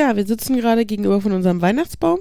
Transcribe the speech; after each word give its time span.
Ja, 0.00 0.16
wir 0.16 0.26
sitzen 0.26 0.56
gerade 0.56 0.86
gegenüber 0.86 1.20
von 1.20 1.32
unserem 1.32 1.60
Weihnachtsbaum 1.60 2.20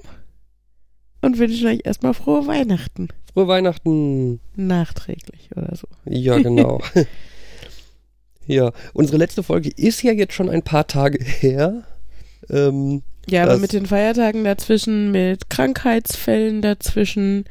und 1.22 1.38
wünschen 1.38 1.66
euch 1.66 1.80
erstmal 1.86 2.14
frohe 2.14 2.46
Weihnachten. 2.46 3.08
Frohe 3.32 3.48
Weihnachten. 3.48 4.42
Nachträglich 4.58 5.50
oder 5.56 5.74
so. 5.78 5.88
Ja, 6.04 6.38
genau. 6.40 6.82
ja, 8.48 8.74
unsere 8.92 9.16
letzte 9.18 9.44
Folge 9.44 9.70
ist 9.70 10.04
ja 10.04 10.12
jetzt 10.12 10.34
schon 10.34 10.50
ein 10.50 10.62
paar 10.62 10.88
Tage 10.88 11.24
her. 11.24 11.84
Ähm, 12.50 13.02
Ja, 13.30 13.44
aber 13.44 13.58
mit 13.58 13.72
den 13.72 13.86
Feiertagen 13.86 14.44
dazwischen, 14.44 15.12
mit 15.12 15.50
Krankheitsfällen 15.50 16.62
dazwischen 16.62 17.46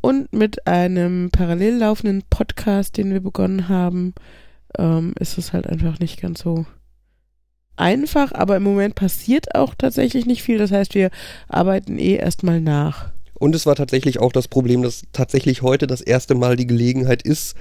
und 0.00 0.32
mit 0.32 0.68
einem 0.68 1.30
parallel 1.32 1.78
laufenden 1.78 2.22
Podcast, 2.30 2.98
den 2.98 3.12
wir 3.12 3.20
begonnen 3.20 3.68
haben, 3.68 4.14
ähm, 4.78 5.12
ist 5.18 5.38
es 5.38 5.52
halt 5.52 5.66
einfach 5.66 5.98
nicht 5.98 6.20
ganz 6.20 6.38
so 6.38 6.66
einfach. 7.76 8.32
Aber 8.32 8.56
im 8.56 8.62
Moment 8.62 8.94
passiert 8.94 9.54
auch 9.54 9.74
tatsächlich 9.74 10.26
nicht 10.26 10.42
viel. 10.42 10.58
Das 10.58 10.70
heißt, 10.70 10.94
wir 10.94 11.10
arbeiten 11.48 11.98
eh 11.98 12.14
erstmal 12.16 12.60
nach. 12.60 13.10
Und 13.34 13.54
es 13.54 13.66
war 13.66 13.74
tatsächlich 13.74 14.20
auch 14.20 14.32
das 14.32 14.46
Problem, 14.46 14.82
dass 14.82 15.02
tatsächlich 15.12 15.62
heute 15.62 15.86
das 15.86 16.00
erste 16.00 16.34
Mal 16.34 16.56
die 16.56 16.66
Gelegenheit 16.66 17.22
ist, 17.22 17.56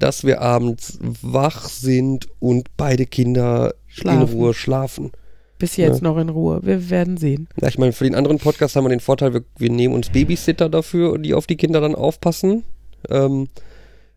dass 0.00 0.24
wir 0.24 0.40
abends 0.40 0.98
wach 1.00 1.68
sind 1.68 2.26
und 2.40 2.68
beide 2.76 3.06
Kinder 3.06 3.74
Schlafen. 3.86 4.22
in 4.22 4.28
Ruhe 4.28 4.54
schlafen. 4.54 5.12
Bis 5.58 5.76
jetzt 5.76 6.00
noch 6.00 6.16
in 6.16 6.30
Ruhe. 6.30 6.60
Wir 6.62 6.88
werden 6.88 7.18
sehen. 7.18 7.46
Ja, 7.60 7.68
ich 7.68 7.78
meine, 7.78 7.92
für 7.92 8.04
den 8.04 8.14
anderen 8.14 8.38
Podcast 8.38 8.76
haben 8.76 8.84
wir 8.84 8.88
den 8.88 9.00
Vorteil, 9.00 9.34
wir, 9.34 9.44
wir 9.58 9.70
nehmen 9.70 9.94
uns 9.94 10.08
Babysitter 10.08 10.70
dafür, 10.70 11.18
die 11.18 11.34
auf 11.34 11.46
die 11.46 11.56
Kinder 11.56 11.82
dann 11.82 11.94
aufpassen. 11.94 12.64
Ähm, 13.10 13.48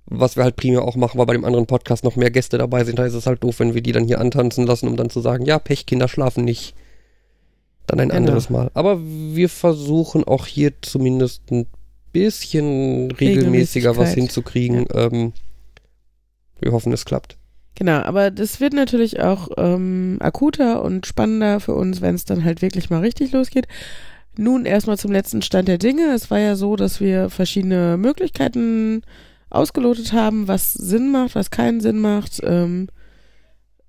was 0.06 0.36
wir 0.36 0.44
halt 0.44 0.56
primär 0.56 0.84
auch 0.84 0.96
machen, 0.96 1.18
weil 1.18 1.26
bei 1.26 1.34
dem 1.34 1.46
anderen 1.46 1.66
Podcast 1.66 2.04
noch 2.04 2.16
mehr 2.16 2.32
Gäste 2.32 2.58
dabei 2.58 2.84
sind. 2.84 3.00
Da 3.00 3.06
ist 3.06 3.14
es 3.14 3.26
halt 3.26 3.44
doof, 3.44 3.60
wenn 3.60 3.74
wir 3.74 3.82
die 3.82 3.92
dann 3.94 4.06
hier 4.06 4.20
antanzen 4.20 4.66
lassen, 4.68 4.88
um 4.88 4.98
dann 4.98 5.10
zu 5.10 5.22
sagen, 5.22 5.46
ja, 5.46 5.60
Pech, 5.60 5.86
Kinder 5.86 6.08
schlafen 6.08 6.44
nicht. 6.44 6.76
Dann 7.88 8.00
ein 8.00 8.10
Genau. 8.10 8.18
anderes 8.18 8.50
Mal. 8.50 8.70
Aber 8.74 9.00
wir 9.02 9.50
versuchen 9.50 10.24
auch 10.24 10.46
hier 10.46 10.72
zumindest 10.82 11.50
ein 11.52 11.66
bisschen 12.12 13.12
regelmäßiger 13.12 13.98
was 13.98 14.14
hinzukriegen. 14.14 14.86
Ähm, 14.94 15.34
wir 16.60 16.72
hoffen, 16.72 16.94
es 16.94 17.06
klappt. 17.06 17.38
Genau, 17.76 18.00
aber 18.02 18.30
das 18.30 18.60
wird 18.60 18.74
natürlich 18.74 19.20
auch 19.20 19.50
ähm, 19.58 20.18
akuter 20.20 20.84
und 20.84 21.08
spannender 21.08 21.60
für 21.60 21.74
uns, 21.74 22.02
wenn 22.02 22.16
es 22.16 22.24
dann 22.24 22.44
halt 22.44 22.62
wirklich 22.62 22.90
mal 22.90 23.00
richtig 23.02 23.32
losgeht. 23.32 23.68
Nun 24.38 24.66
erstmal 24.66 24.98
zum 24.98 25.12
letzten 25.12 25.42
Stand 25.42 25.68
der 25.68 25.78
Dinge. 25.80 26.14
Es 26.14 26.30
war 26.32 26.40
ja 26.40 26.56
so, 26.56 26.76
dass 26.76 27.00
wir 27.00 27.30
verschiedene 27.30 27.98
Möglichkeiten 27.98 29.02
ausgelotet 29.54 30.14
haben, 30.14 30.48
was 30.48 30.74
Sinn 30.74 31.12
macht, 31.12 31.36
was 31.36 31.52
keinen 31.52 31.80
Sinn 31.80 32.00
macht 32.00 32.42
ähm, 32.44 32.88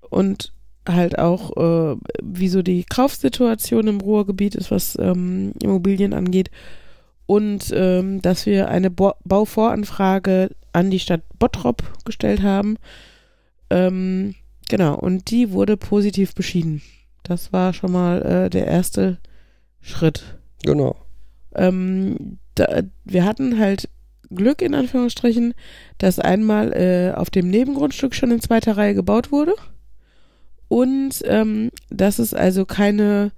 und 0.09 0.53
halt 0.87 1.17
auch, 1.17 1.55
äh, 1.57 1.97
wie 2.21 2.47
so 2.47 2.61
die 2.61 2.83
Kaufsituation 2.83 3.87
im 3.87 4.01
Ruhrgebiet 4.01 4.55
ist, 4.55 4.71
was 4.71 4.97
ähm, 4.99 5.53
Immobilien 5.61 6.13
angeht. 6.13 6.51
Und 7.25 7.71
ähm, 7.73 8.21
dass 8.21 8.45
wir 8.45 8.69
eine 8.69 8.91
Bo 8.91 9.13
Bauvoranfrage 9.23 10.51
an 10.73 10.91
die 10.91 10.99
Stadt 10.99 11.21
Bottrop 11.39 11.81
gestellt 12.05 12.43
haben. 12.43 12.77
Ähm, 13.71 14.35
genau, 14.69 14.95
und 14.95 15.31
die 15.31 15.51
wurde 15.51 15.75
positiv 15.75 16.35
beschieden. 16.35 16.83
Das 17.23 17.51
war 17.51 17.73
schon 17.73 17.91
mal 17.91 18.21
äh, 18.21 18.49
der 18.51 18.67
erste 18.67 19.17
Schritt. 19.81 20.37
Genau. 20.63 20.95
Ähm, 21.55 22.37
da, 22.53 22.83
wir 23.05 23.25
hatten 23.25 23.57
halt 23.57 23.89
Glück 24.29 24.61
in 24.61 24.75
Anführungsstrichen, 24.75 25.53
dass 25.97 26.19
einmal 26.19 26.73
äh, 26.73 27.13
auf 27.15 27.29
dem 27.29 27.49
Nebengrundstück 27.49 28.15
schon 28.15 28.31
in 28.31 28.41
zweiter 28.41 28.77
Reihe 28.77 28.95
gebaut 28.95 29.31
wurde 29.31 29.53
und 30.67 31.21
ähm, 31.25 31.69
dass 31.89 32.19
es 32.19 32.33
also 32.33 32.65
keine, 32.65 33.31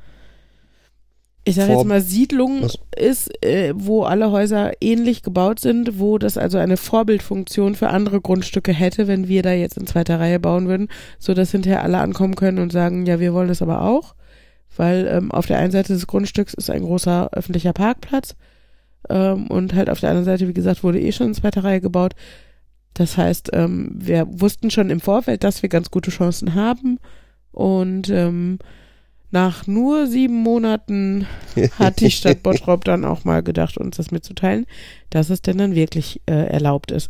ich 1.44 1.56
sage 1.56 1.74
jetzt 1.74 1.86
mal 1.86 2.02
Siedlung 2.02 2.64
Was? 2.64 2.80
ist, 2.96 3.44
äh, 3.44 3.74
wo 3.76 4.04
alle 4.04 4.32
Häuser 4.32 4.72
ähnlich 4.82 5.24
gebaut 5.24 5.60
sind, 5.60 6.00
wo 6.00 6.18
das 6.18 6.38
also 6.38 6.58
eine 6.58 6.78
Vorbildfunktion 6.78 7.76
für 7.76 7.90
andere 7.90 8.22
Grundstücke 8.22 8.74
hätte, 8.74 9.08
wenn 9.08 9.28
wir 9.28 9.44
da 9.44 9.52
jetzt 9.52 9.78
in 9.78 9.88
zweiter 9.88 10.20
Reihe 10.20 10.40
bauen 10.40 10.68
würden, 10.68 10.88
so 11.20 11.34
dass 11.34 11.52
hinterher 11.52 11.84
alle 11.84 12.00
ankommen 12.00 12.36
können 12.36 12.59
und 12.59 12.72
sagen, 12.72 13.06
ja, 13.06 13.20
wir 13.20 13.34
wollen 13.34 13.50
das 13.50 13.62
aber 13.62 13.81
auch, 13.81 14.16
weil 14.76 15.08
ähm, 15.08 15.31
auf 15.31 15.47
der 15.47 15.59
einen 15.59 15.72
Seite 15.72 15.94
des 15.94 16.08
Grundstücks 16.08 16.53
ist 16.53 16.70
ein 16.70 16.84
großer 16.84 17.30
öffentlicher 17.34 17.74
Parkplatz 17.74 18.36
ähm, 19.09 19.47
und 19.47 19.73
halt 19.73 19.90
auf 19.90 20.00
der 20.00 20.09
anderen 20.09 20.25
Seite, 20.25 20.47
wie 20.47 20.53
gesagt, 20.53 20.84
wurde 20.84 21.00
eh 21.00 21.12
schon 21.12 21.28
in 21.28 21.34
zweiter 21.34 21.63
Reihe 21.63 21.81
gebaut. 21.81 22.13
Das 22.94 23.18
heißt, 23.18 23.51
ähm, 23.53 23.91
wir 23.94 24.28
wussten 24.29 24.72
schon 24.72 24.90
im 24.90 25.00
Vorfeld, 25.00 25.44
dass 25.44 25.62
wir 25.62 25.69
ganz 25.69 25.91
gute 25.91 26.12
Chancen 26.12 26.56
haben 26.56 27.00
und 27.51 28.09
ähm, 28.09 28.59
nach 29.29 29.67
nur 29.67 30.07
sieben 30.07 30.35
Monaten 30.35 31.28
hat 31.79 32.00
die 32.00 32.12
Stadt 32.12 32.44
Bottrop 32.44 32.85
dann 32.85 33.06
auch 33.06 33.25
mal 33.25 33.44
gedacht, 33.44 33.78
uns 33.78 33.97
das 33.97 34.12
mitzuteilen, 34.12 34.66
dass 35.09 35.29
es 35.29 35.41
denn 35.41 35.57
dann 35.57 35.75
wirklich 35.75 36.22
äh, 36.25 36.47
erlaubt 36.47 36.91
ist. 36.91 37.09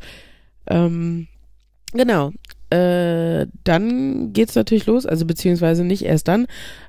Ähm, 0.67 1.27
genau. 1.93 2.31
Äh, 2.69 3.47
dann 3.63 4.33
geht's 4.33 4.55
natürlich 4.55 4.87
los, 4.87 5.05
also 5.05 5.25
beziehungsweise 5.25 5.85
nicht 5.85 6.03
erst 6.03 6.27
dann. 6.27 6.47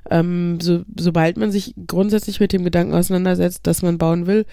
Ähm, 0.09 0.59
so, 0.59 0.81
sobald 0.97 1.37
man 1.37 1.51
sich 1.51 1.73
grundsätzlich 1.87 2.41
mit 2.41 2.51
dem 2.51 2.65
Gedanken 2.65 2.93
auseinandersetzt, 2.93 3.65
dass 3.65 3.81
man 3.81 3.97
bauen 3.97 4.27
will, 4.27 4.45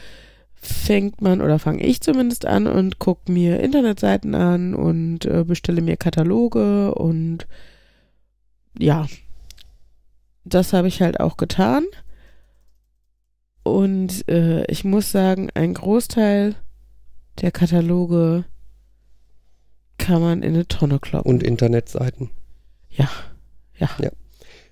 fängt 0.67 1.21
man 1.21 1.41
oder 1.41 1.59
fange 1.59 1.85
ich 1.85 2.01
zumindest 2.01 2.47
an 2.47 2.67
und 2.67 2.99
gucke 2.99 3.31
mir 3.31 3.61
Internetseiten 3.61 4.35
an 4.35 4.75
und 4.75 5.25
äh, 5.25 5.45
bestelle 5.45 5.81
mir 5.81 5.97
Kataloge 5.97 6.95
und 6.95 7.47
ja, 8.79 9.07
das 10.45 10.73
habe 10.73 10.89
ich 10.89 11.03
halt 11.03 11.21
auch 11.21 11.37
getan. 11.37 11.85
Und 13.63 14.29
äh, 14.29 14.65
ich 14.71 14.85
muss 14.85 15.11
sagen, 15.11 15.49
ein 15.55 15.75
Großteil 15.75 16.55
der 17.41 17.51
Kataloge 17.51 18.45
kann 19.99 20.21
man 20.21 20.43
in 20.43 20.55
eine 20.55 20.69
Tonne 20.69 21.01
kloppen. 21.01 21.29
Und 21.29 21.43
Internetseiten. 21.43 22.31
ja, 22.91 23.09
ja, 23.79 23.89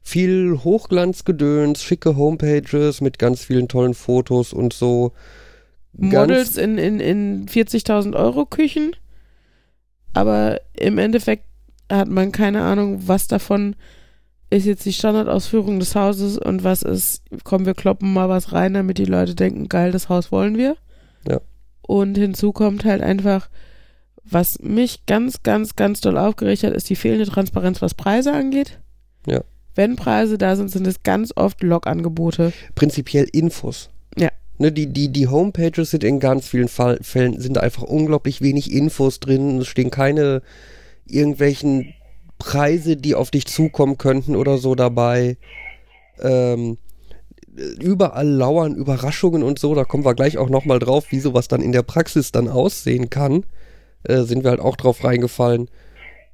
viel 0.05 0.61
Hochglanzgedöns, 0.63 1.83
schicke 1.83 2.15
Homepages 2.15 3.01
mit 3.01 3.19
ganz 3.19 3.43
vielen 3.43 3.69
tollen 3.69 3.95
Fotos 3.95 4.53
und 4.53 4.73
so. 4.73 5.13
Models 5.97 6.57
in, 6.57 6.79
in, 6.79 7.01
in 7.01 7.47
40.000 7.47 8.15
Euro 8.15 8.47
Küchen, 8.47 8.97
aber 10.13 10.61
im 10.75 10.99
Endeffekt 10.99 11.45
hat 11.91 12.09
man 12.09 12.33
keine 12.33 12.63
Ahnung, 12.63 13.07
was 13.07 13.29
davon 13.29 13.77
ist 14.51 14.67
jetzt 14.67 14.85
die 14.85 14.93
Standardausführung 14.93 15.81
des 15.81 15.95
Hauses 15.95 16.39
und 16.39 16.63
was 16.63 16.83
ist, 16.83 17.23
komm, 17.43 17.67
wir 17.67 17.75
kloppen 17.75 18.13
mal 18.13 18.29
was 18.29 18.53
rein, 18.53 18.75
damit 18.75 18.99
die 18.99 19.05
Leute 19.05 19.35
denken, 19.35 19.69
geil, 19.69 19.91
das 19.91 20.09
Haus 20.09 20.31
wollen 20.31 20.57
wir. 20.57 20.77
Ja. 21.27 21.41
Und 21.83 22.17
hinzu 22.17 22.53
kommt 22.53 22.85
halt 22.85 23.03
einfach, 23.03 23.49
was 24.25 24.61
mich 24.61 25.07
ganz, 25.07 25.43
ganz, 25.43 25.77
ganz 25.77 26.01
doll 26.01 26.17
aufgeregt 26.17 26.63
hat, 26.63 26.73
ist 26.73 26.89
die 26.89 26.97
fehlende 26.97 27.27
Transparenz, 27.27 27.83
was 27.83 27.95
Preise 27.95 28.33
angeht. 28.33 28.79
Ja. 29.27 29.43
Wenn 29.75 29.97
Preise 29.97 30.39
da 30.39 30.55
sind, 30.57 30.71
sind 30.71 30.87
es 30.87 31.03
ganz 31.03 31.33
oft 31.35 31.63
Logangebote. 31.63 32.53
prinzipiell 32.75 33.27
Infos. 33.33 33.91
Ja. 34.17 34.31
Ne, 34.59 34.71
die, 34.71 34.87
die, 34.87 35.09
die 35.09 35.27
Homepages 35.27 35.91
sind 35.91 36.05
in 36.05 36.21
ganz 36.21 36.47
vielen 36.47 36.69
Fall, 36.69 36.99
Fällen 37.03 37.41
sind 37.41 37.59
einfach 37.59 37.83
unglaublich 37.83 38.41
wenig 38.41 38.73
Infos 38.73 39.19
drin. 39.19 39.59
Es 39.59 39.67
stehen 39.67 39.91
keine 39.91 40.43
irgendwelchen 41.07 41.93
Preise, 42.39 42.97
die 42.97 43.15
auf 43.15 43.31
dich 43.31 43.47
zukommen 43.47 43.99
könnten 43.99 44.37
oder 44.37 44.59
so 44.59 44.75
dabei. 44.75 45.37
Ähm, 46.21 46.79
überall 47.81 48.29
lauern 48.29 48.75
Überraschungen 48.75 49.43
und 49.43 49.59
so. 49.59 49.75
Da 49.75 49.85
kommen 49.85 50.05
wir 50.05 50.15
gleich 50.15 50.39
auch 50.39 50.49
nochmal 50.49 50.79
drauf, 50.79 51.07
wie 51.11 51.21
sowas 51.21 51.49
dann 51.49 51.63
in 51.63 51.73
der 51.73 51.83
Praxis 51.83 52.33
dann 52.33 52.49
aussehen 52.49 53.11
kann. 53.11 53.45
Äh, 54.05 54.23
sind 54.23 54.45
wir 54.45 54.51
halt 54.51 54.61
auch 54.61 54.77
drauf 54.77 55.03
reingefallen. 55.03 55.69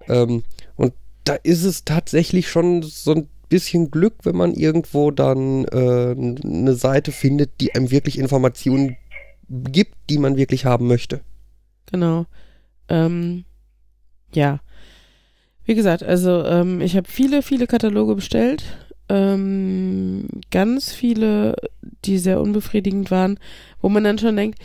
Ähm, 0.09 0.43
und 0.77 0.93
da 1.25 1.35
ist 1.35 1.65
es 1.65 1.85
tatsächlich 1.85 2.49
schon 2.49 2.83
so 2.83 3.15
ein 3.15 3.29
bisschen 3.50 3.91
Glück, 3.91 4.15
wenn 4.22 4.37
man 4.37 4.55
irgendwo 4.55 5.11
dann 5.11 5.66
äh, 5.66 6.15
eine 6.42 6.75
Seite 6.75 7.13
findet, 7.13 7.60
die 7.60 7.75
einem 7.75 7.91
wirklich 7.91 8.19
Informationen 8.19 8.97
gibt, 9.48 9.95
die 10.09 10.19
man 10.19 10.36
wirklich 10.36 10.65
haben 10.65 10.86
möchte. 10.86 11.21
Genau. 11.91 12.25
Ähm, 12.89 13.45
ja. 14.33 14.60
Wie 15.65 15.75
gesagt, 15.75 16.03
also 16.03 16.45
ähm, 16.45 16.80
ich 16.80 16.97
habe 16.97 17.09
viele, 17.09 17.42
viele 17.42 17.66
Kataloge 17.66 18.15
bestellt. 18.15 18.65
Ähm, 19.09 20.28
ganz 20.51 20.92
viele, 20.92 21.57
die 22.04 22.19
sehr 22.19 22.41
unbefriedigend 22.41 23.10
waren, 23.10 23.39
wo 23.80 23.89
man 23.89 24.04
dann 24.04 24.19
schon 24.19 24.36
denkt, 24.36 24.59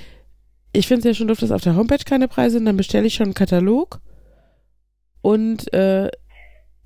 ich 0.72 0.88
finde 0.88 1.00
es 1.00 1.06
ja 1.06 1.14
schon 1.14 1.28
doof, 1.28 1.40
dass 1.40 1.52
auf 1.52 1.62
der 1.62 1.76
Homepage 1.76 2.04
keine 2.06 2.28
Preise 2.28 2.58
sind, 2.58 2.66
dann 2.66 2.78
bestelle 2.78 3.08
ich 3.08 3.16
schon 3.16 3.26
einen 3.26 3.34
Katalog. 3.34 4.02
Und 5.22 5.74
äh, 5.74 6.12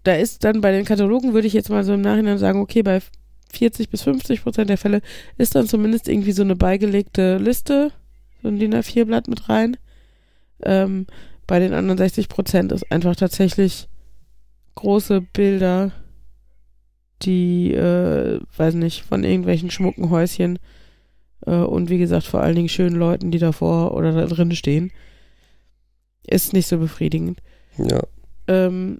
da 0.09 0.15
ist 0.15 0.43
dann 0.43 0.59
bei 0.61 0.71
den 0.71 0.85
Katalogen, 0.85 1.33
würde 1.35 1.45
ich 1.45 1.53
jetzt 1.53 1.69
mal 1.69 1.83
so 1.83 1.93
im 1.93 2.01
Nachhinein 2.01 2.39
sagen, 2.39 2.61
okay, 2.61 2.81
bei 2.81 2.99
40 3.53 3.89
bis 3.89 4.01
50 4.01 4.41
Prozent 4.41 4.67
der 4.67 4.79
Fälle 4.79 5.01
ist 5.37 5.53
dann 5.53 5.67
zumindest 5.67 6.07
irgendwie 6.07 6.31
so 6.31 6.41
eine 6.41 6.55
beigelegte 6.55 7.37
Liste, 7.37 7.91
so 8.41 8.47
ein 8.47 8.57
DIN 8.57 8.73
A4-Blatt 8.73 9.27
mit 9.27 9.49
rein. 9.49 9.77
Ähm, 10.63 11.05
bei 11.45 11.59
den 11.59 11.73
anderen 11.73 11.99
60 11.99 12.27
Prozent 12.27 12.71
ist 12.71 12.91
einfach 12.91 13.15
tatsächlich 13.15 13.87
große 14.73 15.21
Bilder 15.21 15.91
die, 17.21 17.71
äh, 17.73 18.39
weiß 18.57 18.73
nicht, 18.73 19.03
von 19.03 19.23
irgendwelchen 19.23 19.69
schmucken 19.69 20.09
Häuschen 20.09 20.57
äh, 21.45 21.51
und 21.51 21.91
wie 21.91 21.99
gesagt 21.99 22.25
vor 22.25 22.41
allen 22.41 22.55
Dingen 22.55 22.69
schönen 22.69 22.95
Leuten, 22.95 23.29
die 23.29 23.37
davor 23.37 23.93
oder 23.93 24.11
da 24.11 24.25
drin 24.25 24.55
stehen, 24.55 24.91
ist 26.25 26.53
nicht 26.53 26.67
so 26.67 26.79
befriedigend. 26.79 27.43
Ja. 27.77 28.01
Ähm, 28.47 28.97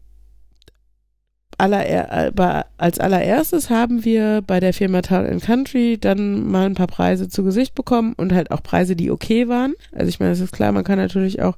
aller, 1.59 1.87
äh, 1.87 2.63
als 2.77 2.99
allererstes 2.99 3.69
haben 3.69 4.05
wir 4.05 4.41
bei 4.45 4.59
der 4.59 4.73
Firma 4.73 5.01
Town 5.01 5.39
Country 5.39 5.97
dann 5.99 6.47
mal 6.47 6.65
ein 6.65 6.75
paar 6.75 6.87
Preise 6.87 7.27
zu 7.27 7.43
Gesicht 7.43 7.75
bekommen 7.75 8.13
und 8.17 8.33
halt 8.33 8.51
auch 8.51 8.63
Preise, 8.63 8.95
die 8.95 9.11
okay 9.11 9.47
waren. 9.47 9.73
Also 9.91 10.07
ich 10.07 10.19
meine, 10.19 10.31
es 10.31 10.39
ist 10.39 10.53
klar, 10.53 10.71
man 10.71 10.83
kann 10.83 10.97
natürlich 10.97 11.41
auch 11.41 11.57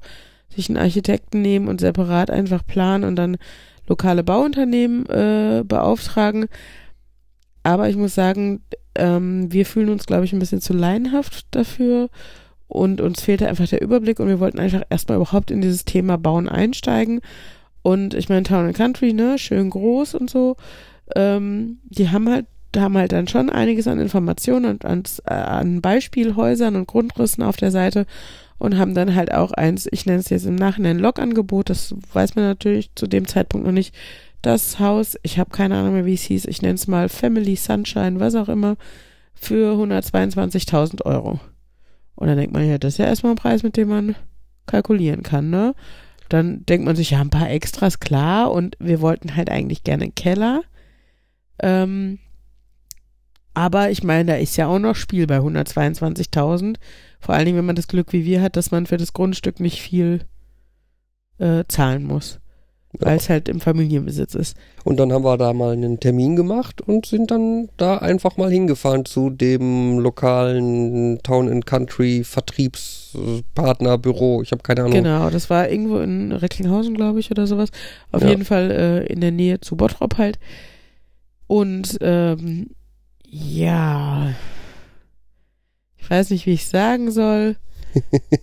sich 0.54 0.68
einen 0.68 0.78
Architekten 0.78 1.40
nehmen 1.40 1.68
und 1.68 1.80
separat 1.80 2.30
einfach 2.30 2.66
planen 2.66 3.04
und 3.04 3.16
dann 3.16 3.36
lokale 3.86 4.24
Bauunternehmen 4.24 5.06
äh, 5.06 5.62
beauftragen. 5.64 6.46
Aber 7.62 7.88
ich 7.88 7.96
muss 7.96 8.14
sagen, 8.14 8.62
ähm, 8.96 9.52
wir 9.52 9.66
fühlen 9.66 9.88
uns, 9.88 10.06
glaube 10.06 10.24
ich, 10.24 10.32
ein 10.32 10.38
bisschen 10.38 10.60
zu 10.60 10.72
laienhaft 10.72 11.46
dafür 11.52 12.10
und 12.66 13.00
uns 13.00 13.22
fehlte 13.22 13.48
einfach 13.48 13.68
der 13.68 13.82
Überblick 13.82 14.18
und 14.18 14.28
wir 14.28 14.40
wollten 14.40 14.58
einfach 14.58 14.82
erstmal 14.90 15.16
überhaupt 15.16 15.50
in 15.50 15.60
dieses 15.60 15.84
Thema 15.84 16.18
Bauen 16.18 16.48
einsteigen. 16.48 17.20
Und 17.82 18.14
ich 18.14 18.28
meine, 18.28 18.44
Town 18.44 18.66
and 18.66 18.76
Country, 18.76 19.12
ne, 19.12 19.38
schön 19.38 19.70
groß 19.70 20.14
und 20.14 20.30
so, 20.30 20.56
ähm, 21.16 21.78
die 21.84 22.10
haben 22.10 22.28
halt, 22.28 22.46
haben 22.76 22.96
halt 22.96 23.12
dann 23.12 23.28
schon 23.28 23.50
einiges 23.50 23.86
an 23.86 23.98
Informationen 23.98 24.66
und 24.66 24.84
an, 24.84 25.02
äh, 25.26 25.34
an 25.34 25.80
Beispielhäusern 25.80 26.76
und 26.76 26.86
Grundrissen 26.86 27.42
auf 27.42 27.56
der 27.56 27.70
Seite 27.70 28.06
und 28.58 28.78
haben 28.78 28.94
dann 28.94 29.14
halt 29.14 29.34
auch 29.34 29.52
eins, 29.52 29.88
ich 29.90 30.06
nenne 30.06 30.20
es 30.20 30.30
jetzt 30.30 30.46
im 30.46 30.54
Nachhinein 30.54 30.98
Log-Angebot, 30.98 31.68
das 31.68 31.94
weiß 32.12 32.36
man 32.36 32.44
natürlich 32.44 32.90
zu 32.94 33.08
dem 33.08 33.26
Zeitpunkt 33.26 33.66
noch 33.66 33.72
nicht, 33.72 33.94
das 34.40 34.78
Haus, 34.78 35.16
ich 35.22 35.38
habe 35.38 35.50
keine 35.50 35.76
Ahnung 35.76 35.94
mehr, 35.94 36.06
wie 36.06 36.14
es 36.14 36.22
hieß, 36.22 36.46
ich 36.46 36.62
nenne 36.62 36.74
es 36.74 36.86
mal 36.86 37.08
Family 37.08 37.56
Sunshine, 37.56 38.20
was 38.20 38.34
auch 38.34 38.48
immer, 38.48 38.76
für 39.34 39.74
122.000 39.74 41.04
Euro. 41.04 41.40
Und 42.14 42.28
dann 42.28 42.36
denkt 42.36 42.52
man 42.52 42.68
ja, 42.68 42.78
das 42.78 42.94
ist 42.94 42.98
ja 42.98 43.06
erstmal 43.06 43.32
ein 43.32 43.36
Preis, 43.36 43.62
mit 43.62 43.76
dem 43.76 43.88
man 43.88 44.14
kalkulieren 44.66 45.22
kann, 45.22 45.50
ne? 45.50 45.74
Dann 46.32 46.64
denkt 46.64 46.86
man 46.86 46.96
sich, 46.96 47.10
ja, 47.10 47.20
ein 47.20 47.28
paar 47.28 47.50
Extras, 47.50 48.00
klar, 48.00 48.52
und 48.52 48.76
wir 48.80 49.02
wollten 49.02 49.36
halt 49.36 49.50
eigentlich 49.50 49.84
gerne 49.84 50.04
einen 50.04 50.14
Keller. 50.14 50.62
Ähm, 51.58 52.18
aber 53.52 53.90
ich 53.90 54.02
meine, 54.02 54.32
da 54.32 54.38
ist 54.38 54.56
ja 54.56 54.66
auch 54.66 54.78
noch 54.78 54.96
Spiel 54.96 55.26
bei 55.26 55.38
122.000. 55.38 56.76
Vor 57.20 57.34
allen 57.34 57.44
Dingen, 57.44 57.58
wenn 57.58 57.66
man 57.66 57.76
das 57.76 57.86
Glück 57.88 58.14
wie 58.14 58.24
wir 58.24 58.40
hat, 58.40 58.56
dass 58.56 58.70
man 58.70 58.86
für 58.86 58.96
das 58.96 59.12
Grundstück 59.12 59.60
nicht 59.60 59.82
viel 59.82 60.24
äh, 61.38 61.64
zahlen 61.68 62.04
muss. 62.04 62.40
Ja. 63.00 63.06
Weil 63.06 63.16
es 63.16 63.30
halt 63.30 63.48
im 63.48 63.60
Familienbesitz 63.60 64.34
ist. 64.34 64.56
Und 64.84 64.98
dann 64.98 65.12
haben 65.12 65.24
wir 65.24 65.38
da 65.38 65.54
mal 65.54 65.72
einen 65.72 65.98
Termin 65.98 66.36
gemacht 66.36 66.82
und 66.82 67.06
sind 67.06 67.30
dann 67.30 67.70
da 67.78 67.96
einfach 67.98 68.36
mal 68.36 68.50
hingefahren 68.50 69.06
zu 69.06 69.30
dem 69.30 69.98
lokalen 69.98 71.18
Town 71.22 71.48
and 71.48 71.64
Country 71.64 72.22
Vertriebspartnerbüro. 72.22 74.42
Ich 74.42 74.52
habe 74.52 74.62
keine 74.62 74.82
Ahnung. 74.82 74.92
Genau, 74.92 75.30
das 75.30 75.48
war 75.48 75.70
irgendwo 75.70 76.00
in 76.00 76.32
Recklinghausen, 76.32 76.92
glaube 76.94 77.20
ich, 77.20 77.30
oder 77.30 77.46
sowas. 77.46 77.70
Auf 78.10 78.20
ja. 78.22 78.28
jeden 78.28 78.44
Fall 78.44 78.70
äh, 78.70 79.06
in 79.06 79.22
der 79.22 79.32
Nähe 79.32 79.58
zu 79.60 79.76
Bottrop 79.76 80.18
halt. 80.18 80.38
Und 81.46 81.96
ähm, 82.02 82.72
ja, 83.26 84.34
ich 85.96 86.10
weiß 86.10 86.28
nicht, 86.30 86.44
wie 86.44 86.52
ich 86.52 86.66
sagen 86.66 87.10
soll. 87.10 87.56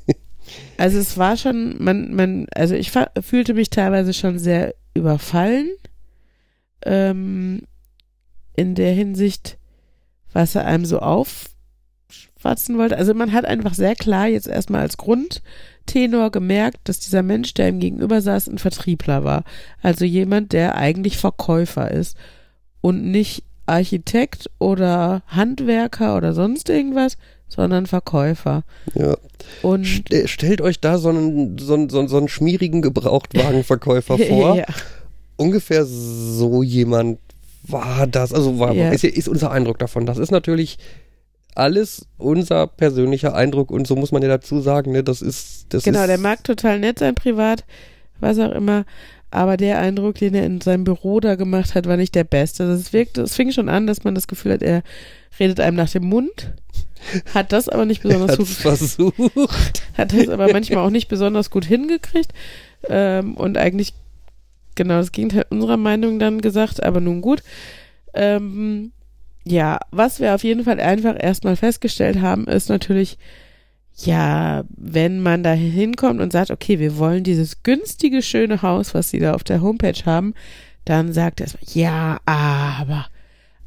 also 0.77 0.97
es 0.97 1.17
war 1.17 1.37
schon, 1.37 1.81
man, 1.83 2.13
man, 2.13 2.47
also 2.55 2.75
ich 2.75 2.91
fühlte 3.21 3.53
mich 3.53 3.69
teilweise 3.69 4.13
schon 4.13 4.39
sehr 4.39 4.73
überfallen. 4.93 5.69
Ähm, 6.85 7.63
in 8.59 8.75
der 8.75 8.91
Hinsicht, 8.91 9.57
was 10.33 10.53
er 10.53 10.65
einem 10.65 10.83
so 10.83 10.99
aufschwatzen 10.99 12.77
wollte. 12.77 12.97
Also 12.97 13.13
man 13.13 13.31
hat 13.31 13.45
einfach 13.45 13.73
sehr 13.73 13.95
klar 13.95 14.27
jetzt 14.27 14.47
erstmal 14.47 14.81
als 14.81 14.97
Grundtenor 14.97 16.29
gemerkt, 16.29 16.79
dass 16.83 16.99
dieser 16.99 17.23
Mensch, 17.23 17.53
der 17.53 17.69
ihm 17.69 17.79
gegenüber 17.79 18.21
saß, 18.21 18.49
ein 18.49 18.57
Vertriebler 18.57 19.23
war. 19.23 19.45
Also 19.81 20.03
jemand, 20.03 20.51
der 20.51 20.75
eigentlich 20.75 21.17
Verkäufer 21.17 21.89
ist 21.89 22.17
und 22.81 23.09
nicht 23.09 23.43
Architekt 23.65 24.49
oder 24.59 25.23
Handwerker 25.27 26.17
oder 26.17 26.33
sonst 26.33 26.69
irgendwas, 26.69 27.15
sondern 27.49 27.87
Verkäufer. 27.87 28.63
Ja. 28.93 29.17
Und 29.61 29.85
St 29.85 30.13
stellt 30.25 30.61
euch 30.61 30.79
da 30.79 30.97
so 30.97 31.09
einen, 31.09 31.57
so 31.57 31.73
einen, 31.73 31.89
so 31.89 31.99
einen, 31.99 32.29
schmierigen 32.29 32.81
Gebrauchtwagenverkäufer 32.81 34.17
vor. 34.29 34.55
ja. 34.55 34.65
Ungefähr 35.35 35.85
so 35.85 36.63
jemand 36.63 37.19
war 37.63 38.07
das, 38.07 38.33
also 38.33 38.59
war, 38.59 38.73
ja. 38.73 38.89
ist, 38.89 39.03
ist 39.03 39.27
unser 39.27 39.51
Eindruck 39.51 39.79
davon. 39.79 40.05
Das 40.05 40.17
ist 40.17 40.31
natürlich 40.31 40.77
alles 41.55 42.05
unser 42.17 42.67
persönlicher 42.67 43.35
Eindruck 43.35 43.71
und 43.71 43.87
so 43.87 43.95
muss 43.95 44.11
man 44.11 44.21
ja 44.21 44.27
dazu 44.27 44.61
sagen, 44.61 44.91
ne, 44.91 45.03
das 45.03 45.21
ist, 45.21 45.65
das 45.69 45.83
Genau, 45.83 46.01
ist 46.01 46.07
der 46.07 46.17
mag 46.17 46.43
total 46.43 46.79
nett 46.79 46.99
sein 46.99 47.15
privat, 47.15 47.65
was 48.19 48.39
auch 48.39 48.51
immer, 48.51 48.85
aber 49.31 49.57
der 49.57 49.79
Eindruck, 49.79 50.15
den 50.15 50.35
er 50.35 50.45
in 50.45 50.61
seinem 50.61 50.83
Büro 50.83 51.19
da 51.19 51.35
gemacht 51.35 51.75
hat, 51.75 51.87
war 51.87 51.97
nicht 51.97 52.15
der 52.15 52.23
beste. 52.23 52.67
Das 52.67 52.93
wirkt, 52.93 53.17
es 53.17 53.35
fing 53.35 53.51
schon 53.51 53.69
an, 53.69 53.85
dass 53.87 54.03
man 54.03 54.15
das 54.15 54.27
Gefühl 54.27 54.53
hat, 54.53 54.63
er 54.63 54.83
redet 55.39 55.59
einem 55.59 55.77
nach 55.77 55.89
dem 55.89 56.05
Mund 56.05 56.53
hat 57.33 57.51
das 57.51 57.69
aber 57.69 57.85
nicht 57.85 58.03
besonders 58.03 58.37
gut 58.37 58.47
versucht. 58.47 59.83
Hat 59.97 60.13
das 60.13 60.29
aber 60.29 60.51
manchmal 60.51 60.85
auch 60.85 60.89
nicht 60.89 61.07
besonders 61.07 61.49
gut 61.49 61.65
hingekriegt. 61.65 62.33
Ähm, 62.87 63.35
und 63.35 63.57
eigentlich 63.57 63.93
genau 64.75 64.97
das 64.97 65.11
Gegenteil 65.11 65.45
unserer 65.49 65.77
Meinung 65.77 66.19
dann 66.19 66.41
gesagt, 66.41 66.83
aber 66.83 67.01
nun 67.01 67.21
gut. 67.21 67.43
Ähm, 68.13 68.91
ja, 69.45 69.79
was 69.91 70.19
wir 70.19 70.35
auf 70.35 70.43
jeden 70.43 70.63
Fall 70.63 70.79
einfach 70.79 71.15
erstmal 71.19 71.55
festgestellt 71.55 72.21
haben, 72.21 72.45
ist 72.45 72.69
natürlich, 72.69 73.17
ja, 73.95 74.63
wenn 74.69 75.21
man 75.21 75.43
da 75.43 75.51
hinkommt 75.51 76.21
und 76.21 76.31
sagt, 76.31 76.51
okay, 76.51 76.79
wir 76.79 76.97
wollen 76.97 77.23
dieses 77.23 77.63
günstige, 77.63 78.21
schöne 78.21 78.61
Haus, 78.61 78.93
was 78.93 79.09
sie 79.09 79.19
da 79.19 79.33
auf 79.33 79.43
der 79.43 79.61
Homepage 79.61 80.05
haben, 80.05 80.33
dann 80.85 81.13
sagt 81.13 81.39
er 81.39 81.47
erstmal, 81.47 81.73
ja, 81.73 82.19
aber 82.25 83.07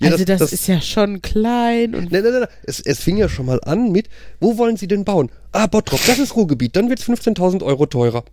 ja, 0.02 0.12
also 0.12 0.24
das, 0.24 0.38
das, 0.38 0.50
das, 0.50 0.52
ist 0.52 0.68
ja 0.68 0.80
schon 0.80 1.22
klein 1.22 1.94
und. 1.94 2.12
Nein, 2.12 2.22
nein, 2.22 2.32
nein. 2.40 2.48
Es, 2.64 2.80
es 2.80 3.00
fing 3.00 3.16
ja 3.16 3.28
schon 3.28 3.46
mal 3.46 3.60
an 3.64 3.92
mit, 3.92 4.08
wo 4.40 4.58
wollen 4.58 4.76
Sie 4.76 4.88
denn 4.88 5.04
bauen? 5.04 5.30
Ah, 5.52 5.66
Bottrop, 5.66 6.00
das 6.06 6.18
ist 6.18 6.36
Ruhrgebiet, 6.36 6.76
dann 6.76 6.88
wird 6.88 6.98
es 6.98 7.08
15.000 7.08 7.62
Euro 7.62 7.86
teurer. 7.86 8.24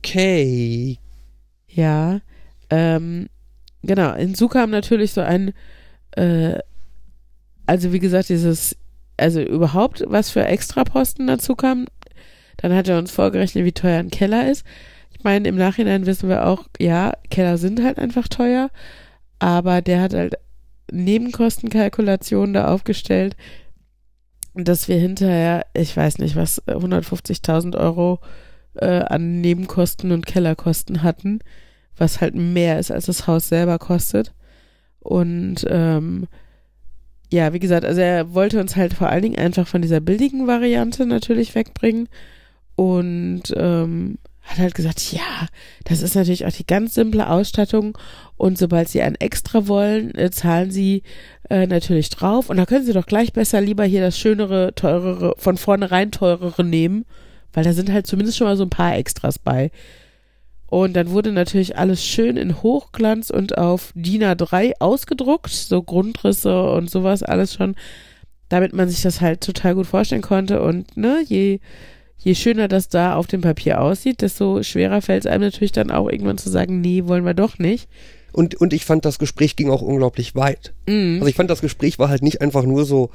Okay. 0.00 0.98
Ja, 1.68 2.20
ähm, 2.70 3.28
genau. 3.82 4.14
Hinzu 4.14 4.48
kam 4.48 4.70
natürlich 4.70 5.12
so 5.12 5.20
ein, 5.20 5.52
äh, 6.12 6.58
also 7.66 7.92
wie 7.92 7.98
gesagt, 7.98 8.28
dieses, 8.28 8.76
also 9.16 9.40
überhaupt, 9.40 10.04
was 10.06 10.30
für 10.30 10.44
Extraposten 10.44 11.26
dazu 11.26 11.54
kam. 11.56 11.86
Dann 12.58 12.74
hat 12.74 12.88
er 12.88 12.98
uns 12.98 13.10
vorgerechnet, 13.10 13.64
wie 13.64 13.72
teuer 13.72 14.00
ein 14.00 14.10
Keller 14.10 14.50
ist. 14.50 14.64
Ich 15.18 15.24
meine, 15.24 15.48
im 15.48 15.56
Nachhinein 15.56 16.06
wissen 16.06 16.28
wir 16.28 16.46
auch, 16.46 16.66
ja, 16.78 17.12
Keller 17.28 17.58
sind 17.58 17.82
halt 17.82 17.98
einfach 17.98 18.28
teuer, 18.28 18.70
aber 19.40 19.82
der 19.82 20.00
hat 20.00 20.14
halt 20.14 20.36
Nebenkostenkalkulationen 20.92 22.54
da 22.54 22.68
aufgestellt, 22.68 23.36
dass 24.54 24.88
wir 24.88 24.96
hinterher, 24.96 25.66
ich 25.74 25.96
weiß 25.96 26.18
nicht 26.18 26.36
was, 26.36 26.62
150.000 26.66 27.76
Euro 27.76 28.20
äh, 28.74 29.00
an 29.00 29.40
Nebenkosten 29.40 30.12
und 30.12 30.24
Kellerkosten 30.26 31.02
hatten, 31.02 31.40
was 31.96 32.20
halt 32.20 32.34
mehr 32.34 32.78
ist, 32.78 32.90
als 32.90 33.06
das 33.06 33.26
Haus 33.26 33.48
selber 33.48 33.78
kostet. 33.78 34.32
Und 35.00 35.66
ähm, 35.68 36.28
ja, 37.30 37.52
wie 37.52 37.58
gesagt, 37.58 37.84
also 37.84 38.00
er 38.00 38.34
wollte 38.34 38.60
uns 38.60 38.76
halt 38.76 38.94
vor 38.94 39.08
allen 39.08 39.22
Dingen 39.22 39.38
einfach 39.38 39.66
von 39.66 39.82
dieser 39.82 40.00
billigen 40.00 40.46
Variante 40.46 41.06
natürlich 41.06 41.54
wegbringen 41.54 42.08
und 42.76 43.42
ähm, 43.56 44.18
hat 44.48 44.58
halt 44.58 44.74
gesagt, 44.74 45.12
ja, 45.12 45.46
das 45.84 46.02
ist 46.02 46.14
natürlich 46.14 46.46
auch 46.46 46.52
die 46.52 46.66
ganz 46.66 46.94
simple 46.94 47.28
Ausstattung 47.28 47.96
und 48.36 48.56
sobald 48.56 48.88
Sie 48.88 49.02
ein 49.02 49.14
Extra 49.14 49.68
wollen, 49.68 50.14
äh, 50.14 50.30
zahlen 50.30 50.70
Sie 50.70 51.02
äh, 51.50 51.66
natürlich 51.66 52.08
drauf 52.08 52.48
und 52.48 52.56
da 52.56 52.64
können 52.64 52.86
Sie 52.86 52.94
doch 52.94 53.06
gleich 53.06 53.32
besser 53.32 53.60
lieber 53.60 53.84
hier 53.84 54.00
das 54.00 54.18
schönere, 54.18 54.74
teurere, 54.74 55.34
von 55.36 55.58
vornherein 55.58 56.10
teurere 56.10 56.64
nehmen, 56.64 57.04
weil 57.52 57.64
da 57.64 57.72
sind 57.72 57.92
halt 57.92 58.06
zumindest 58.06 58.38
schon 58.38 58.46
mal 58.46 58.56
so 58.56 58.64
ein 58.64 58.70
paar 58.70 58.96
Extras 58.96 59.38
bei. 59.38 59.70
Und 60.70 60.94
dann 60.94 61.10
wurde 61.10 61.32
natürlich 61.32 61.78
alles 61.78 62.04
schön 62.04 62.36
in 62.36 62.62
Hochglanz 62.62 63.30
und 63.30 63.56
auf 63.56 63.92
DIN 63.94 64.22
A3 64.22 64.72
ausgedruckt, 64.80 65.50
so 65.50 65.82
Grundrisse 65.82 66.70
und 66.72 66.90
sowas 66.90 67.22
alles 67.22 67.54
schon, 67.54 67.74
damit 68.50 68.74
man 68.74 68.88
sich 68.88 69.00
das 69.02 69.20
halt 69.22 69.42
total 69.42 69.74
gut 69.74 69.86
vorstellen 69.86 70.22
konnte 70.22 70.62
und 70.62 70.94
ne, 70.96 71.22
je 71.26 71.60
je 72.18 72.34
schöner 72.34 72.68
das 72.68 72.88
da 72.88 73.14
auf 73.14 73.26
dem 73.26 73.40
Papier 73.40 73.80
aussieht, 73.80 74.22
desto 74.22 74.62
schwerer 74.62 75.02
fällt 75.02 75.24
es 75.24 75.30
einem 75.30 75.44
natürlich 75.44 75.72
dann 75.72 75.90
auch 75.90 76.08
irgendwann 76.08 76.38
zu 76.38 76.50
sagen, 76.50 76.80
nee, 76.80 77.04
wollen 77.06 77.24
wir 77.24 77.34
doch 77.34 77.58
nicht. 77.58 77.88
Und, 78.32 78.54
und 78.56 78.72
ich 78.72 78.84
fand, 78.84 79.04
das 79.04 79.18
Gespräch 79.18 79.56
ging 79.56 79.70
auch 79.70 79.82
unglaublich 79.82 80.34
weit. 80.34 80.74
Mhm. 80.86 81.16
Also 81.16 81.26
ich 81.26 81.34
fand, 81.34 81.50
das 81.50 81.60
Gespräch 81.60 81.98
war 81.98 82.08
halt 82.08 82.22
nicht 82.22 82.40
einfach 82.40 82.64
nur 82.64 82.84
so, 82.84 83.10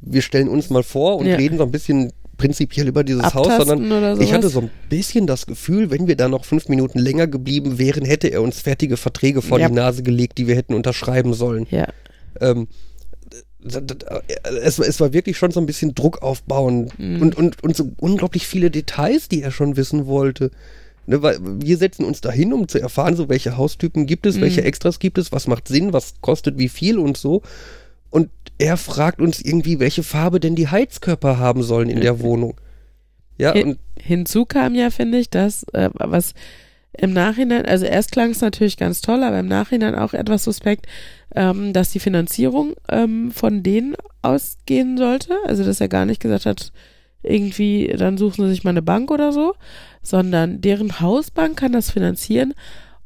wir 0.00 0.22
stellen 0.22 0.48
uns 0.48 0.70
mal 0.70 0.82
vor 0.82 1.16
und 1.16 1.26
ja. 1.26 1.36
reden 1.36 1.58
so 1.58 1.64
ein 1.64 1.70
bisschen 1.70 2.12
prinzipiell 2.38 2.88
über 2.88 3.04
dieses 3.04 3.34
Haus, 3.34 3.64
sondern 3.64 4.20
ich 4.20 4.32
hatte 4.32 4.48
so 4.48 4.60
ein 4.60 4.70
bisschen 4.88 5.26
das 5.26 5.46
Gefühl, 5.46 5.90
wenn 5.90 6.08
wir 6.08 6.16
da 6.16 6.28
noch 6.28 6.44
fünf 6.44 6.68
Minuten 6.68 6.98
länger 6.98 7.26
geblieben 7.26 7.78
wären, 7.78 8.04
hätte 8.04 8.28
er 8.28 8.42
uns 8.42 8.60
fertige 8.60 8.96
Verträge 8.96 9.42
vor 9.42 9.60
ja. 9.60 9.68
die 9.68 9.74
Nase 9.74 10.02
gelegt, 10.02 10.38
die 10.38 10.46
wir 10.46 10.56
hätten 10.56 10.74
unterschreiben 10.74 11.34
sollen. 11.34 11.66
Ja. 11.70 11.88
Ähm, 12.40 12.68
es, 13.64 14.78
es, 14.78 15.00
war 15.00 15.12
wirklich 15.12 15.38
schon 15.38 15.50
so 15.50 15.60
ein 15.60 15.66
bisschen 15.66 15.94
Druck 15.94 16.22
aufbauen 16.22 16.90
mhm. 16.98 17.22
und, 17.22 17.36
und, 17.36 17.62
und 17.62 17.76
so 17.76 17.92
unglaublich 17.98 18.46
viele 18.46 18.70
Details, 18.70 19.28
die 19.28 19.42
er 19.42 19.50
schon 19.50 19.76
wissen 19.76 20.06
wollte. 20.06 20.50
Ne, 21.06 21.20
weil 21.20 21.38
wir 21.40 21.78
setzen 21.78 22.04
uns 22.04 22.20
dahin, 22.20 22.52
um 22.52 22.68
zu 22.68 22.80
erfahren, 22.80 23.16
so 23.16 23.28
welche 23.28 23.56
Haustypen 23.56 24.06
gibt 24.06 24.24
es, 24.24 24.36
mhm. 24.36 24.42
welche 24.42 24.62
Extras 24.62 25.00
gibt 25.00 25.18
es, 25.18 25.32
was 25.32 25.48
macht 25.48 25.66
Sinn, 25.66 25.92
was 25.92 26.14
kostet 26.20 26.58
wie 26.58 26.68
viel 26.68 26.98
und 26.98 27.16
so. 27.16 27.42
Und 28.10 28.30
er 28.58 28.76
fragt 28.76 29.20
uns 29.20 29.40
irgendwie, 29.40 29.80
welche 29.80 30.04
Farbe 30.04 30.38
denn 30.38 30.54
die 30.54 30.68
Heizkörper 30.68 31.38
haben 31.38 31.62
sollen 31.62 31.88
in 31.90 32.00
der 32.00 32.20
Wohnung. 32.20 32.54
Ja, 33.38 33.52
Hin, 33.52 33.66
und 33.70 33.78
hinzu 33.98 34.44
kam 34.44 34.74
ja, 34.74 34.90
finde 34.90 35.18
ich, 35.18 35.30
dass, 35.30 35.64
äh, 35.72 35.90
was 35.94 36.34
im 36.98 37.12
Nachhinein, 37.12 37.64
also 37.64 37.86
erst 37.86 38.12
klang 38.12 38.30
es 38.30 38.40
natürlich 38.40 38.76
ganz 38.76 39.00
toll, 39.00 39.22
aber 39.22 39.40
im 39.40 39.48
Nachhinein 39.48 39.94
auch 39.94 40.12
etwas 40.12 40.44
suspekt, 40.44 40.86
ähm, 41.34 41.72
dass 41.72 41.90
die 41.90 42.00
Finanzierung 42.00 42.74
ähm, 42.88 43.30
von 43.30 43.62
denen 43.62 43.94
ausgehen 44.20 44.98
sollte. 44.98 45.36
Also, 45.46 45.64
dass 45.64 45.80
er 45.80 45.88
gar 45.88 46.04
nicht 46.04 46.20
gesagt 46.20 46.44
hat, 46.44 46.72
irgendwie, 47.22 47.94
dann 47.96 48.18
suchen 48.18 48.44
sie 48.44 48.50
sich 48.50 48.64
mal 48.64 48.70
eine 48.70 48.82
Bank 48.82 49.10
oder 49.10 49.32
so, 49.32 49.54
sondern 50.02 50.60
deren 50.60 51.00
Hausbank 51.00 51.58
kann 51.58 51.72
das 51.72 51.90
finanzieren 51.90 52.52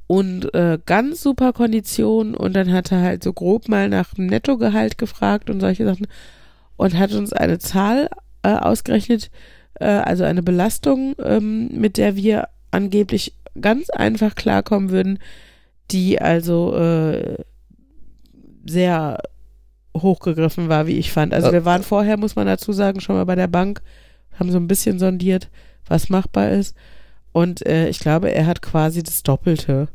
und 0.06 0.54
äh, 0.54 0.78
ganz 0.86 1.22
super 1.22 1.52
Konditionen 1.52 2.34
und 2.34 2.54
dann 2.54 2.72
hat 2.72 2.92
er 2.92 3.02
halt 3.02 3.22
so 3.22 3.32
grob 3.32 3.68
mal 3.68 3.88
nach 3.88 4.14
dem 4.14 4.26
Nettogehalt 4.26 4.98
gefragt 4.98 5.50
und 5.50 5.60
solche 5.60 5.84
Sachen 5.84 6.06
und 6.76 6.98
hat 6.98 7.12
uns 7.12 7.32
eine 7.32 7.58
Zahl 7.58 8.08
äh, 8.42 8.54
ausgerechnet, 8.54 9.30
äh, 9.74 9.86
also 9.86 10.24
eine 10.24 10.42
Belastung, 10.42 11.14
ähm, 11.22 11.68
mit 11.72 11.98
der 11.98 12.16
wir 12.16 12.48
angeblich 12.70 13.34
ganz 13.60 13.90
einfach 13.90 14.34
klarkommen 14.34 14.90
würden, 14.90 15.18
die 15.90 16.20
also 16.20 16.74
äh, 16.76 17.36
sehr 18.66 19.18
hochgegriffen 19.96 20.68
war, 20.68 20.86
wie 20.86 20.98
ich 20.98 21.12
fand. 21.12 21.32
Also 21.32 21.52
wir 21.52 21.64
waren 21.64 21.82
vorher, 21.82 22.16
muss 22.16 22.36
man 22.36 22.46
dazu 22.46 22.72
sagen, 22.72 23.00
schon 23.00 23.16
mal 23.16 23.24
bei 23.24 23.34
der 23.34 23.46
Bank, 23.46 23.82
haben 24.38 24.50
so 24.50 24.58
ein 24.58 24.68
bisschen 24.68 24.98
sondiert, 24.98 25.48
was 25.86 26.08
machbar 26.08 26.50
ist. 26.50 26.76
Und 27.32 27.64
äh, 27.66 27.88
ich 27.88 27.98
glaube, 27.98 28.32
er 28.32 28.46
hat 28.46 28.62
quasi 28.62 29.02
das 29.02 29.22
Doppelte. 29.22 29.88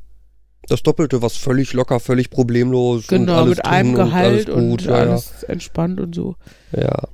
Das 0.67 0.83
Doppelte, 0.83 1.21
was 1.21 1.37
völlig 1.37 1.73
locker, 1.73 1.99
völlig 1.99 2.29
problemlos. 2.29 3.07
Genau, 3.07 3.33
und 3.33 3.39
alles 3.39 3.57
mit 3.57 3.65
einem 3.65 3.95
Gehalt 3.95 4.49
und, 4.49 4.57
alles, 4.57 4.71
und 4.71 4.81
ja, 4.85 4.93
alles 4.93 5.33
ja. 5.41 5.49
entspannt 5.49 5.99
und 5.99 6.15
so. 6.15 6.35
Ja. 6.75 7.07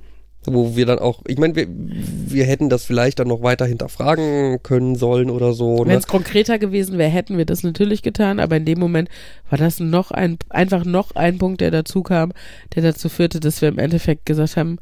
Wo 0.54 0.76
wir 0.76 0.86
dann 0.86 0.98
auch, 0.98 1.22
ich 1.26 1.38
meine, 1.38 1.54
wir, 1.56 1.66
wir 1.68 2.44
hätten 2.44 2.68
das 2.68 2.84
vielleicht 2.84 3.18
dann 3.18 3.28
noch 3.28 3.42
weiter 3.42 3.66
hinterfragen 3.66 4.62
können 4.62 4.96
sollen 4.96 5.30
oder 5.30 5.52
so. 5.52 5.84
Ne? 5.84 5.90
Wenn 5.90 5.98
es 5.98 6.06
konkreter 6.06 6.58
gewesen 6.58 6.98
wäre, 6.98 7.10
hätten 7.10 7.36
wir 7.38 7.44
das 7.44 7.62
natürlich 7.62 8.02
getan, 8.02 8.40
aber 8.40 8.56
in 8.56 8.64
dem 8.64 8.78
Moment 8.78 9.08
war 9.50 9.58
das 9.58 9.80
noch 9.80 10.10
ein, 10.10 10.38
einfach 10.50 10.84
noch 10.84 11.14
ein 11.14 11.38
Punkt, 11.38 11.60
der 11.60 11.70
dazu 11.70 12.02
kam, 12.02 12.32
der 12.74 12.82
dazu 12.82 13.08
führte, 13.08 13.40
dass 13.40 13.60
wir 13.62 13.68
im 13.68 13.78
Endeffekt 13.78 14.26
gesagt 14.26 14.56
haben, 14.56 14.78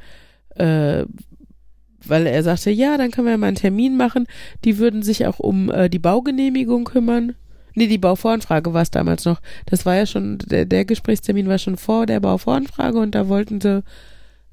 äh, 0.55 1.05
weil 2.05 2.27
er 2.27 2.43
sagte, 2.43 2.71
ja, 2.71 2.97
dann 2.97 3.11
können 3.11 3.27
wir 3.27 3.37
mal 3.37 3.49
einen 3.49 3.57
Termin 3.57 3.97
machen. 3.97 4.27
Die 4.65 4.79
würden 4.79 5.03
sich 5.03 5.27
auch 5.27 5.39
um 5.39 5.71
äh, 5.71 5.89
die 5.89 5.99
Baugenehmigung 5.99 6.85
kümmern. 6.85 7.35
Nee, 7.75 7.89
die 7.89 7.99
Bauvoranfrage 7.99 8.73
war 8.73 8.83
es 8.83 8.91
damals 8.91 9.25
noch. 9.27 9.41
Das 9.67 9.85
war 9.85 9.97
ja 9.97 10.07
schon, 10.07 10.39
der, 10.39 10.65
der 10.65 10.85
Gesprächstermin 10.87 11.47
war 11.47 11.59
schon 11.59 11.77
vor 11.77 12.07
der 12.07 12.21
Bauvoranfrage 12.21 12.99
und 12.99 13.15
da 13.15 13.29
wollten 13.29 13.61
sie, 13.61 13.83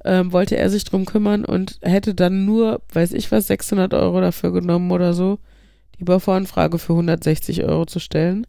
ähm, 0.06 0.32
wollte 0.32 0.58
er 0.58 0.70
sich 0.70 0.84
drum 0.84 1.06
kümmern 1.06 1.46
und 1.46 1.80
hätte 1.82 2.14
dann 2.16 2.46
nur, 2.46 2.82
weiß 2.92 3.14
ich 3.14 3.32
was, 3.32 3.48
600 3.48 3.94
Euro 3.94 4.22
dafür 4.22 4.52
genommen 4.52 4.92
oder 4.92 5.14
so, 5.14 5.40
die 6.00 6.04
Bauvoranfrage 6.04 6.78
für 6.80 6.94
160 6.94 7.64
Euro 7.64 7.86
zu 7.86 8.00
stellen. 8.00 8.46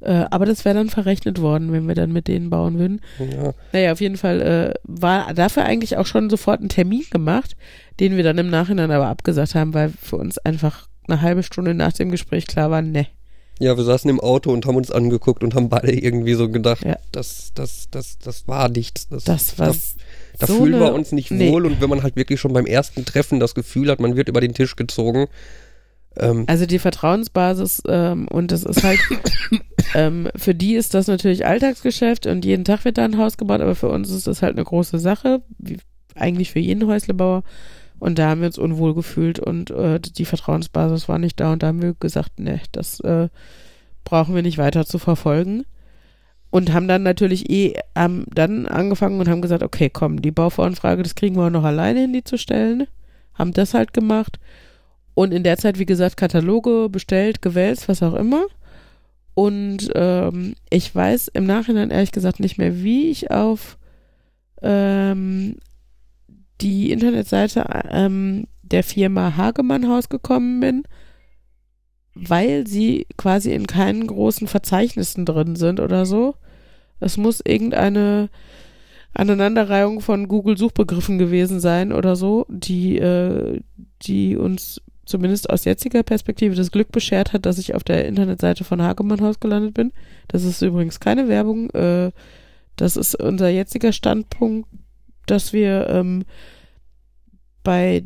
Äh, 0.00 0.26
aber 0.30 0.46
das 0.46 0.64
wäre 0.64 0.76
dann 0.76 0.90
verrechnet 0.90 1.40
worden, 1.40 1.72
wenn 1.72 1.88
wir 1.88 1.94
dann 1.94 2.12
mit 2.12 2.28
denen 2.28 2.50
bauen 2.50 2.78
würden. 2.78 3.00
Ja. 3.18 3.52
Naja, 3.72 3.92
auf 3.92 4.00
jeden 4.00 4.16
Fall 4.16 4.40
äh, 4.40 4.74
war 4.84 5.34
dafür 5.34 5.64
eigentlich 5.64 5.96
auch 5.96 6.06
schon 6.06 6.30
sofort 6.30 6.60
ein 6.60 6.68
Termin 6.68 7.04
gemacht, 7.10 7.56
den 7.98 8.16
wir 8.16 8.22
dann 8.22 8.38
im 8.38 8.50
Nachhinein 8.50 8.90
aber 8.90 9.08
abgesagt 9.08 9.54
haben, 9.54 9.74
weil 9.74 9.92
für 10.00 10.16
uns 10.16 10.38
einfach 10.38 10.88
eine 11.08 11.20
halbe 11.20 11.42
Stunde 11.42 11.74
nach 11.74 11.92
dem 11.92 12.10
Gespräch 12.10 12.46
klar 12.46 12.70
war, 12.70 12.82
ne. 12.82 13.06
Ja, 13.60 13.76
wir 13.76 13.82
saßen 13.82 14.08
im 14.08 14.20
Auto 14.20 14.52
und 14.52 14.66
haben 14.66 14.76
uns 14.76 14.92
angeguckt 14.92 15.42
und 15.42 15.56
haben 15.56 15.68
beide 15.68 15.92
irgendwie 15.92 16.34
so 16.34 16.48
gedacht, 16.48 16.84
ja. 16.84 16.96
das, 17.10 17.50
das, 17.54 17.88
das, 17.90 18.18
das 18.18 18.46
war 18.46 18.68
nichts. 18.68 19.08
Das, 19.08 19.24
das 19.24 19.58
war 19.58 19.74
da, 20.38 20.46
so 20.46 20.64
fühlen 20.64 20.80
wir 20.80 20.92
uns 20.94 21.12
nicht 21.12 21.30
nee. 21.30 21.50
wohl 21.50 21.66
und 21.66 21.80
wenn 21.80 21.90
man 21.90 22.02
halt 22.02 22.16
wirklich 22.16 22.40
schon 22.40 22.52
beim 22.52 22.66
ersten 22.66 23.04
Treffen 23.04 23.40
das 23.40 23.54
Gefühl 23.54 23.90
hat, 23.90 24.00
man 24.00 24.16
wird 24.16 24.28
über 24.28 24.40
den 24.40 24.54
Tisch 24.54 24.76
gezogen, 24.76 25.26
ähm, 26.18 26.44
also 26.46 26.66
die 26.66 26.78
Vertrauensbasis 26.78 27.82
ähm, 27.86 28.28
und 28.28 28.50
das 28.50 28.64
ist 28.64 28.82
halt, 28.82 29.00
ähm, 29.94 30.28
für 30.36 30.54
die 30.54 30.74
ist 30.74 30.94
das 30.94 31.06
natürlich 31.06 31.46
Alltagsgeschäft 31.46 32.26
und 32.26 32.44
jeden 32.44 32.64
Tag 32.64 32.84
wird 32.84 32.98
da 32.98 33.04
ein 33.04 33.18
Haus 33.18 33.36
gebaut, 33.36 33.60
aber 33.60 33.74
für 33.74 33.88
uns 33.88 34.10
ist 34.10 34.26
das 34.26 34.42
halt 34.42 34.56
eine 34.56 34.64
große 34.64 34.98
Sache, 34.98 35.42
wie 35.58 35.78
eigentlich 36.14 36.50
für 36.52 36.58
jeden 36.58 36.86
Häuslebauer. 36.86 37.42
Und 38.00 38.18
da 38.18 38.28
haben 38.28 38.40
wir 38.40 38.46
uns 38.46 38.58
unwohl 38.58 38.94
gefühlt 38.94 39.40
und 39.40 39.70
äh, 39.70 39.98
die 39.98 40.24
Vertrauensbasis 40.24 41.08
war 41.08 41.18
nicht 41.18 41.40
da 41.40 41.52
und 41.52 41.62
da 41.62 41.68
haben 41.68 41.82
wir 41.82 41.94
gesagt, 41.94 42.38
ne, 42.38 42.60
das 42.70 43.00
äh, 43.00 43.28
brauchen 44.04 44.36
wir 44.36 44.42
nicht 44.42 44.58
weiter 44.58 44.86
zu 44.86 44.98
verfolgen. 44.98 45.64
Und 46.50 46.72
haben 46.72 46.88
dann 46.88 47.02
natürlich 47.02 47.50
eh 47.50 47.74
ähm, 47.94 48.24
dann 48.34 48.66
angefangen 48.66 49.20
und 49.20 49.28
haben 49.28 49.42
gesagt, 49.42 49.62
okay, 49.62 49.90
komm, 49.90 50.22
die 50.22 50.30
Bauvoranfrage, 50.30 51.02
das 51.02 51.14
kriegen 51.14 51.36
wir 51.36 51.46
auch 51.46 51.50
noch 51.50 51.64
alleine 51.64 52.00
hin, 52.00 52.12
die 52.12 52.24
zu 52.24 52.38
stellen. 52.38 52.86
Haben 53.34 53.52
das 53.52 53.74
halt 53.74 53.92
gemacht 53.92 54.38
und 55.18 55.34
in 55.34 55.42
der 55.42 55.58
Zeit, 55.58 55.80
wie 55.80 55.84
gesagt, 55.84 56.16
Kataloge 56.16 56.88
bestellt, 56.88 57.42
gewälzt, 57.42 57.88
was 57.88 58.04
auch 58.04 58.14
immer. 58.14 58.46
Und 59.34 59.90
ähm, 59.96 60.54
ich 60.70 60.94
weiß 60.94 61.26
im 61.34 61.44
Nachhinein 61.44 61.90
ehrlich 61.90 62.12
gesagt 62.12 62.38
nicht 62.38 62.56
mehr, 62.56 62.84
wie 62.84 63.10
ich 63.10 63.32
auf 63.32 63.78
ähm, 64.62 65.56
die 66.60 66.92
Internetseite 66.92 67.64
ähm, 67.90 68.46
der 68.62 68.84
Firma 68.84 69.36
Hagemann 69.36 69.88
Haus 69.88 70.08
gekommen 70.08 70.60
bin, 70.60 70.84
weil 72.26 72.66
sie 72.66 73.06
quasi 73.16 73.52
in 73.52 73.66
keinen 73.66 74.06
großen 74.06 74.48
Verzeichnissen 74.48 75.24
drin 75.24 75.56
sind 75.56 75.80
oder 75.80 76.06
so. 76.06 76.34
Es 77.00 77.16
muss 77.16 77.40
irgendeine 77.44 78.28
Aneinanderreihung 79.14 80.00
von 80.00 80.28
Google-Suchbegriffen 80.28 81.18
gewesen 81.18 81.60
sein 81.60 81.92
oder 81.92 82.16
so, 82.16 82.46
die, 82.48 82.98
äh, 82.98 83.60
die 84.02 84.36
uns 84.36 84.80
zumindest 85.04 85.48
aus 85.48 85.64
jetziger 85.64 86.02
Perspektive 86.02 86.54
das 86.54 86.70
Glück 86.70 86.92
beschert 86.92 87.32
hat, 87.32 87.46
dass 87.46 87.58
ich 87.58 87.74
auf 87.74 87.82
der 87.82 88.06
Internetseite 88.06 88.64
von 88.64 88.82
Hagemann 88.82 89.22
Haus 89.22 89.40
gelandet 89.40 89.74
bin. 89.74 89.92
Das 90.28 90.44
ist 90.44 90.60
übrigens 90.60 91.00
keine 91.00 91.28
Werbung. 91.28 91.70
Äh, 91.70 92.12
das 92.76 92.96
ist 92.96 93.14
unser 93.14 93.48
jetziger 93.48 93.92
Standpunkt, 93.92 94.68
dass 95.26 95.52
wir 95.52 95.88
ähm, 95.88 96.24
bei 97.64 98.04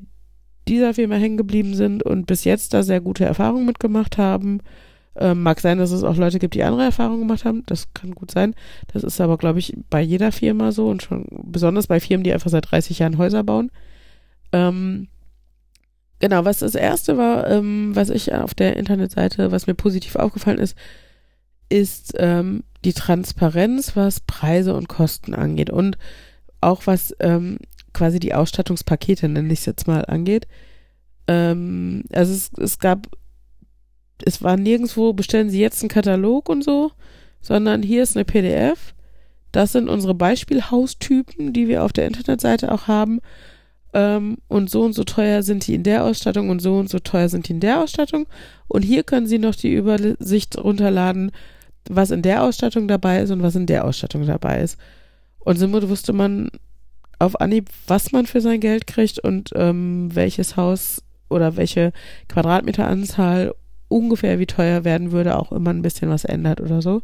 dieser 0.69 0.95
Firma 0.95 1.16
hängen 1.16 1.37
geblieben 1.37 1.75
sind 1.75 2.02
und 2.02 2.26
bis 2.26 2.45
jetzt 2.45 2.75
da 2.75 2.83
sehr 2.83 3.00
gute 3.00 3.25
Erfahrungen 3.25 3.66
mitgemacht 3.66 4.19
haben. 4.19 4.61
Ähm, 5.14 5.42
mag 5.42 5.61
sein, 5.61 5.78
dass 5.78 5.90
es 5.90 6.04
auch 6.04 6.16
Leute 6.16 6.38
gibt, 6.38 6.54
die 6.54 6.62
andere 6.62 6.85
Erfahrungen 6.85 7.21
gemacht 7.21 7.45
haben. 7.45 7.64
Das 7.66 7.92
kann 7.92 8.14
gut 8.14 8.31
sein. 8.31 8.54
Das 8.92 9.04
ist 9.04 9.21
aber, 9.21 9.37
glaube 9.37 9.59
ich, 9.59 9.76
bei 9.90 10.00
jeder 10.00 10.33
Firma 10.33 10.73
so 10.73 10.88
und 10.88 11.02
schon 11.02 11.26
besonders 11.31 11.87
bei 11.87 12.00
Firmen, 12.00 12.25
die 12.25 12.33
einfach 12.33 12.50
seit 12.50 12.71
30 12.71 13.00
Jahren 13.00 13.19
Häuser 13.19 13.45
bauen. 13.45 13.71
Ähm, 14.52 15.09
Genau, 16.23 16.45
was 16.45 16.61
das 16.61 16.76
erste 16.76 17.19
war, 17.19 17.50
ähm, 17.50 17.97
was 17.97 18.09
ich 18.09 18.33
auf 18.33 18.54
der 18.54 18.76
Internetseite, 18.76 19.50
was 19.50 19.66
mir 19.66 19.75
positiv 19.75 20.14
aufgefallen 20.14 20.61
ist, 20.61 20.78
ist 21.69 22.14
ähm, 22.16 22.62
die 22.85 22.92
Transparenz, 22.92 23.97
was 23.97 24.21
Preise 24.21 24.76
und 24.76 24.88
Kosten 24.88 25.35
angeht 25.35 25.69
und 25.69 25.99
auch 26.61 26.87
was 26.87 27.12
ähm, 27.19 27.59
quasi 27.92 28.18
die 28.18 28.34
Ausstattungspakete, 28.34 29.28
nenne 29.28 29.52
ich 29.52 29.61
es 29.61 29.66
jetzt 29.66 29.87
mal, 29.87 30.04
angeht. 30.04 30.46
Ähm, 31.26 32.04
also 32.12 32.32
es, 32.32 32.50
es 32.58 32.78
gab, 32.78 33.06
es 34.25 34.42
war 34.42 34.56
nirgendwo, 34.56 35.12
bestellen 35.12 35.50
Sie 35.50 35.61
jetzt 35.61 35.82
einen 35.82 35.88
Katalog 35.88 36.49
und 36.49 36.64
so, 36.64 36.92
sondern 37.40 37.82
hier 37.82 38.02
ist 38.02 38.16
eine 38.16 38.25
PDF. 38.25 38.94
Das 39.50 39.72
sind 39.72 39.88
unsere 39.88 40.14
Beispielhaustypen, 40.14 41.52
die 41.52 41.68
wir 41.68 41.84
auf 41.84 41.92
der 41.92 42.06
Internetseite 42.06 42.72
auch 42.72 42.88
haben 42.88 43.20
ähm, 43.92 44.38
und 44.49 44.70
so 44.70 44.82
und 44.82 44.94
so 44.94 45.04
teuer 45.04 45.42
sind 45.42 45.66
die 45.66 45.75
in 45.75 45.82
der 45.82 46.04
Ausstattung 46.04 46.49
und 46.49 46.61
so 46.61 46.78
und 46.78 46.88
so 46.88 46.99
teuer 46.99 47.28
sind 47.28 47.49
die 47.49 47.52
in 47.52 47.61
der 47.61 47.82
Ausstattung. 47.82 48.26
Und 48.68 48.82
hier 48.82 49.02
können 49.02 49.26
Sie 49.26 49.38
noch 49.38 49.54
die 49.54 49.75
Übersicht 49.75 50.56
runterladen, 50.56 51.30
was 51.88 52.11
in 52.11 52.22
der 52.22 52.42
Ausstattung 52.42 52.88
dabei 52.88 53.20
ist 53.20 53.30
und 53.30 53.42
was 53.42 53.54
in 53.54 53.66
der 53.66 53.84
Ausstattung 53.84 54.26
dabei 54.26 54.62
ist. 54.62 54.78
Und 55.40 55.58
somit 55.58 55.88
wusste 55.88 56.12
man 56.12 56.50
auf 57.23 57.41
Anhieb, 57.41 57.69
was 57.87 58.12
man 58.12 58.26
für 58.26 58.41
sein 58.41 58.61
Geld 58.61 58.87
kriegt 58.87 59.19
und 59.19 59.50
ähm, 59.55 60.11
welches 60.12 60.57
Haus 60.57 61.02
oder 61.29 61.57
welche 61.57 61.93
Quadratmeteranzahl 62.29 63.55
ungefähr 63.88 64.38
wie 64.38 64.47
teuer 64.47 64.85
werden 64.85 65.12
würde, 65.12 65.37
auch 65.38 65.52
immer 65.52 65.71
ein 65.71 65.83
bisschen 65.83 66.11
was 66.11 66.25
ändert 66.25 66.61
oder 66.61 66.83
so. 66.83 67.02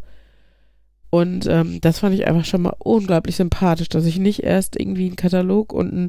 Und 1.11 1.47
ähm, 1.47 1.81
das 1.81 2.01
fand 2.01 2.15
ich 2.15 2.27
einfach 2.27 2.45
schon 2.45 2.63
mal 2.63 2.77
unglaublich 2.79 3.37
sympathisch, 3.37 3.89
dass 3.89 4.05
ich 4.05 4.19
nicht 4.19 4.43
erst 4.43 4.79
irgendwie 4.79 5.07
einen 5.07 5.17
Katalog 5.17 5.73
und 5.73 5.93
ein 5.93 6.09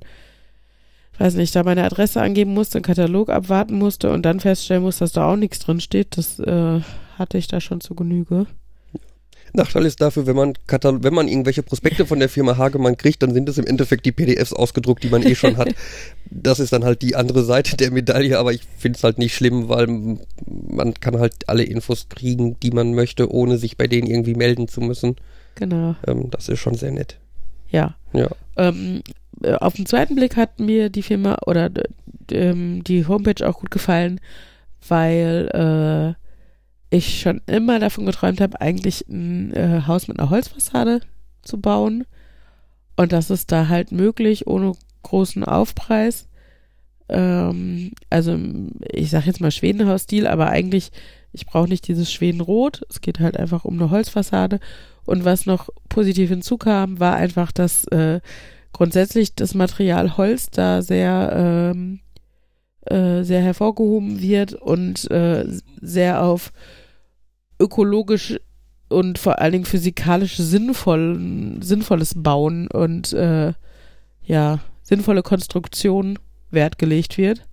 weiß 1.20 1.36
nicht, 1.36 1.54
da 1.56 1.64
meine 1.64 1.84
Adresse 1.84 2.22
angeben 2.22 2.54
musste, 2.54 2.78
einen 2.78 2.84
Katalog 2.84 3.30
abwarten 3.30 3.78
musste 3.78 4.12
und 4.12 4.24
dann 4.24 4.40
feststellen 4.40 4.84
musste, 4.84 5.04
dass 5.04 5.12
da 5.12 5.30
auch 5.30 5.36
nichts 5.36 5.60
drin 5.60 5.82
steht. 5.82 6.18
Das 6.18 6.40
äh, 6.40 6.80
hatte 7.18 7.38
ich 7.38 7.48
da 7.48 7.60
schon 7.60 7.82
zu 7.82 7.94
Genüge. 7.94 8.48
Nachteil 9.54 9.86
ist 9.86 10.02
dafür, 10.02 10.28
wenn 10.28 10.36
man, 10.36 10.54
Katal 10.68 11.04
wenn 11.04 11.14
man 11.14 11.28
irgendwelche 11.28 11.64
Prospekte 11.64 12.06
von 12.06 12.20
der 12.20 12.30
Firma 12.30 12.58
Hagemann 12.58 12.98
kriegt, 12.98 13.24
dann 13.24 13.34
sind 13.34 13.50
es 13.50 13.58
im 13.58 13.66
Endeffekt 13.66 14.06
die 14.06 14.12
PDFs 14.12 14.54
ausgedruckt, 14.54 15.04
die 15.04 15.10
man 15.10 15.24
eh 15.24 15.36
schon 15.36 15.58
hat. 15.58 15.70
Das 16.32 16.60
ist 16.60 16.74
dann 16.74 16.84
halt 16.84 17.02
die 17.02 17.16
andere 17.16 17.44
Seite 17.44 17.76
der 17.76 17.90
Medaille, 17.90 18.38
aber 18.38 18.54
ich 18.54 18.62
finde 18.78 18.98
es 18.98 19.04
halt 19.04 19.18
nicht 19.18 19.34
schlimm, 19.34 19.68
weil 19.68 19.88
man 20.46 20.94
kann 20.94 21.18
halt 21.18 21.34
alle 21.48 21.64
Infos 21.64 22.08
kriegen, 22.08 22.56
die 22.60 22.70
man 22.70 22.94
möchte, 22.94 23.34
ohne 23.34 23.58
sich 23.58 23.78
bei 23.78 23.88
denen 23.88 24.06
irgendwie 24.06 24.36
melden 24.36 24.68
zu 24.68 24.80
müssen. 24.80 25.16
Genau. 25.56 25.96
Ähm, 26.06 26.30
das 26.30 26.48
ist 26.48 26.60
schon 26.60 26.76
sehr 26.76 26.92
nett. 26.92 27.18
Ja. 27.70 27.96
Ja. 28.14 28.30
Ähm, 28.58 29.02
äh, 29.42 29.54
auf 29.54 29.74
den 29.74 29.88
zweiten 29.88 30.16
Blick 30.16 30.36
hat 30.36 30.60
mir 30.60 30.90
die 30.90 31.04
Firma 31.04 31.38
oder 31.46 31.72
ähm, 32.32 32.84
die 32.84 33.08
Homepage 33.08 33.48
auch 33.48 33.60
gut 33.60 33.72
gefallen, 33.72 34.20
weil 34.88 36.16
äh, 36.16 36.29
ich 36.90 37.20
schon 37.22 37.42
immer 37.46 37.80
davon 37.80 38.06
geträumt 38.06 38.42
habe, 38.42 38.60
eigentlich 38.62 39.08
ein 39.08 39.54
äh, 39.54 39.84
Haus 39.86 40.08
mit 40.08 40.20
einer 40.20 40.30
Holzfassade 40.30 41.02
zu 41.42 41.60
bauen. 41.60 42.06
Und 42.96 43.12
das 43.12 43.30
ist 43.30 43.52
da 43.52 43.68
halt 43.68 43.92
möglich, 43.92 44.48
ohne 44.48 44.74
großen 45.04 45.44
Aufpreis. 45.44 46.28
Ähm, 47.08 47.92
also 48.10 48.38
ich 48.92 49.10
sag 49.10 49.26
jetzt 49.26 49.42
mal 49.42 49.52
Schwedenhaus-Stil, 49.52 50.28
aber 50.28 50.50
eigentlich, 50.50 50.92
ich 51.32 51.46
brauche 51.46 51.70
nicht 51.70 51.88
dieses 51.88 52.12
Schwedenrot. 52.12 52.82
Es 52.90 53.02
geht 53.02 53.20
halt 53.20 53.38
einfach 53.38 53.66
um 53.66 53.76
eine 53.76 53.92
Holzfassade. 53.92 54.60
Und 55.06 55.26
was 55.26 55.46
noch 55.46 55.70
positiv 55.90 56.30
hinzukam, 56.30 57.00
war 57.00 57.16
einfach, 57.16 57.52
dass 57.52 57.86
äh, 57.86 58.20
grundsätzlich 58.74 59.36
das 59.36 59.54
Material 59.54 60.18
Holz 60.18 60.50
da 60.50 60.82
sehr, 60.82 61.74
ähm, 61.74 62.00
äh, 62.90 63.24
sehr 63.24 63.42
hervorgehoben 63.42 64.22
wird 64.22 64.54
und 64.54 65.10
äh, 65.12 65.46
sehr 65.82 66.24
auf 66.24 66.52
ökologisch 67.60 68.40
und 68.90 69.20
vor 69.20 69.40
allen 69.40 69.52
Dingen 69.52 69.66
physikalisch 69.66 70.38
sinnvoll, 70.38 71.20
sinnvolles 71.62 72.14
Bauen 72.16 72.68
und 72.68 73.14
äh, 73.14 73.54
ja, 74.24 74.60
sinnvolle 74.84 75.22
Konstruktion 75.22 76.18
Wert 76.52 76.78
gelegt 76.78 77.18
wird, 77.18 77.48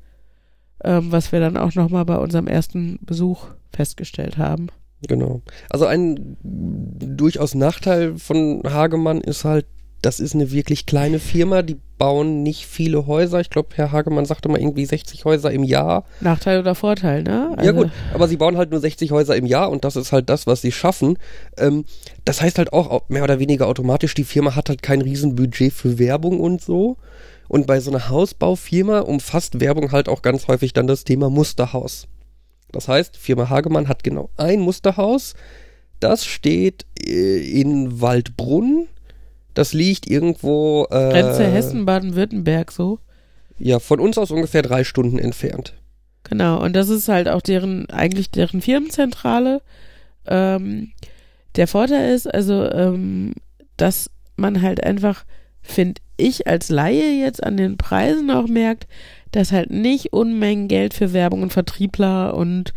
ähm, 0.83 1.12
was 1.12 1.33
wir 1.33 1.40
dann 1.40 1.57
auch 1.57 1.75
nochmal 1.75 2.05
bei 2.05 2.16
unserem 2.16 2.47
ersten 2.47 2.99
Besuch 3.02 3.49
festgestellt 3.71 4.38
haben. 4.38 4.69
Genau. 5.07 5.43
Also 5.69 5.85
ein 5.87 6.37
durchaus 6.43 7.55
Nachteil 7.55 8.16
von 8.19 8.62
Hagemann 8.64 9.21
ist 9.21 9.45
halt, 9.45 9.66
das 10.07 10.21
ist 10.21 10.37
eine 10.37 10.53
wirklich 10.53 10.87
kleine 10.87 11.19
Firma, 11.19 11.63
die 11.63 11.79
bauen 11.99 12.45
nicht 12.45 12.65
viele 12.67 13.09
Häuser. 13.09 13.41
Ich 13.41 13.51
glaube, 13.51 13.71
Herr 13.75 13.91
Hagemann 13.91 14.25
sagte 14.25 14.49
mal 14.49 14.61
irgendwie 14.61 14.87
60 14.87 15.25
Häuser 15.25 15.51
im 15.51 15.65
Jahr. 15.65 16.05
Nachteil 16.21 16.61
oder 16.61 16.77
Vorteil, 16.77 17.25
ne? 17.25 17.53
Also 17.57 17.69
ja 17.69 17.77
gut, 17.77 17.91
aber 18.15 18.29
sie 18.29 18.37
bauen 18.37 18.57
halt 18.57 18.71
nur 18.71 18.79
60 18.79 19.11
Häuser 19.11 19.35
im 19.35 19.47
Jahr 19.47 19.69
und 19.69 19.85
das 19.85 19.97
ist 19.97 20.13
halt 20.13 20.31
das, 20.31 20.47
was 20.47 20.63
sie 20.63 20.71
schaffen. 20.71 21.19
Ähm, 21.59 21.87
das 22.25 22.41
heißt 22.41 22.59
halt 22.59 22.73
auch 22.73 23.09
mehr 23.09 23.25
oder 23.25 23.41
weniger 23.41 23.67
automatisch, 23.67 24.15
die 24.15 24.23
Firma 24.23 24.55
hat 24.55 24.69
halt 24.69 24.81
kein 24.81 25.03
Riesenbudget 25.03 25.73
für 25.73 25.99
Werbung 25.99 26.39
und 26.39 26.63
so. 26.63 26.99
Und 27.49 27.67
bei 27.67 27.81
so 27.81 27.91
einer 27.91 28.09
Hausbaufirma 28.09 29.01
umfasst 29.01 29.59
Werbung 29.59 29.91
halt 29.91 30.09
auch 30.09 30.23
ganz 30.23 30.47
häufig 30.47 30.73
dann 30.73 30.87
das 30.87 31.03
Thema 31.03 31.31
Musterhaus. 31.31 32.07
Das 32.71 32.87
heißt, 32.87 33.17
Firma 33.17 33.51
Hagemann 33.51 33.89
hat 33.89 34.05
genau 34.05 34.31
ein 34.37 34.61
Musterhaus. 34.61 35.35
Das 35.99 36.25
steht 36.25 36.87
äh, 36.97 37.61
in 37.61 38.01
Waldbrunn. 38.01 38.87
Das 39.57 39.73
liegt 39.73 40.07
irgendwo. 40.07 40.87
Äh, 40.91 41.11
Grenze 41.11 41.47
Hessen, 41.47 41.87
Baden-Württemberg 41.87 42.71
so. 42.71 42.99
Ja, 43.59 43.79
von 43.79 44.01
uns 44.01 44.19
aus 44.19 44.31
ungefähr 44.31 44.61
drei 44.61 44.85
Stunden 44.85 45.19
entfernt. 45.19 45.73
Genau, 46.25 46.63
und 46.63 46.77
das 46.77 46.91
ist 46.91 47.09
halt 47.09 47.27
auch 47.27 47.41
deren, 47.41 47.89
eigentlich 47.89 48.31
deren 48.31 48.61
Firmenzentrale. 48.61 49.63
Ähm, 50.27 50.93
der 51.57 51.67
Vorteil 51.67 52.15
ist 52.15 52.27
also, 52.33 52.71
ähm, 52.71 53.33
dass 53.79 54.11
man 54.37 54.61
halt 54.61 54.85
einfach, 54.85 55.25
finde 55.63 56.03
ich 56.19 56.47
als 56.47 56.69
Laie 56.69 57.19
jetzt 57.19 57.43
an 57.43 57.57
den 57.57 57.79
Preisen 57.79 58.31
auch 58.31 58.49
merkt, 58.49 58.87
dass 59.33 59.53
halt 59.53 59.71
nicht 59.71 60.12
Unmengen 60.12 60.69
Geld 60.69 60.92
für 60.92 61.14
Werbung 61.14 61.40
und 61.42 61.53
Vertriebler 61.55 62.35
und 62.35 62.75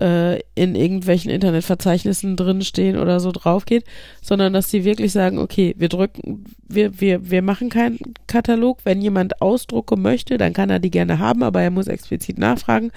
äh, 0.00 0.40
in 0.54 0.74
irgendwelchen 0.74 1.30
Internetverzeichnissen 1.30 2.36
drinstehen 2.36 2.98
oder 2.98 3.20
so 3.20 3.32
drauf 3.32 3.64
geht, 3.64 3.84
sondern 4.22 4.52
dass 4.52 4.70
sie 4.70 4.84
wirklich 4.84 5.12
sagen, 5.12 5.38
okay, 5.38 5.74
wir 5.78 5.88
drücken, 5.88 6.44
wir, 6.68 7.00
wir, 7.00 7.30
wir 7.30 7.42
machen 7.42 7.70
keinen 7.70 7.98
Katalog. 8.26 8.78
Wenn 8.84 9.00
jemand 9.00 9.40
Ausdrucke 9.40 9.96
möchte, 9.96 10.38
dann 10.38 10.52
kann 10.52 10.70
er 10.70 10.78
die 10.80 10.90
gerne 10.90 11.18
haben, 11.18 11.42
aber 11.42 11.62
er 11.62 11.70
muss 11.70 11.86
explizit 11.86 12.38
nachfragen. 12.38 12.90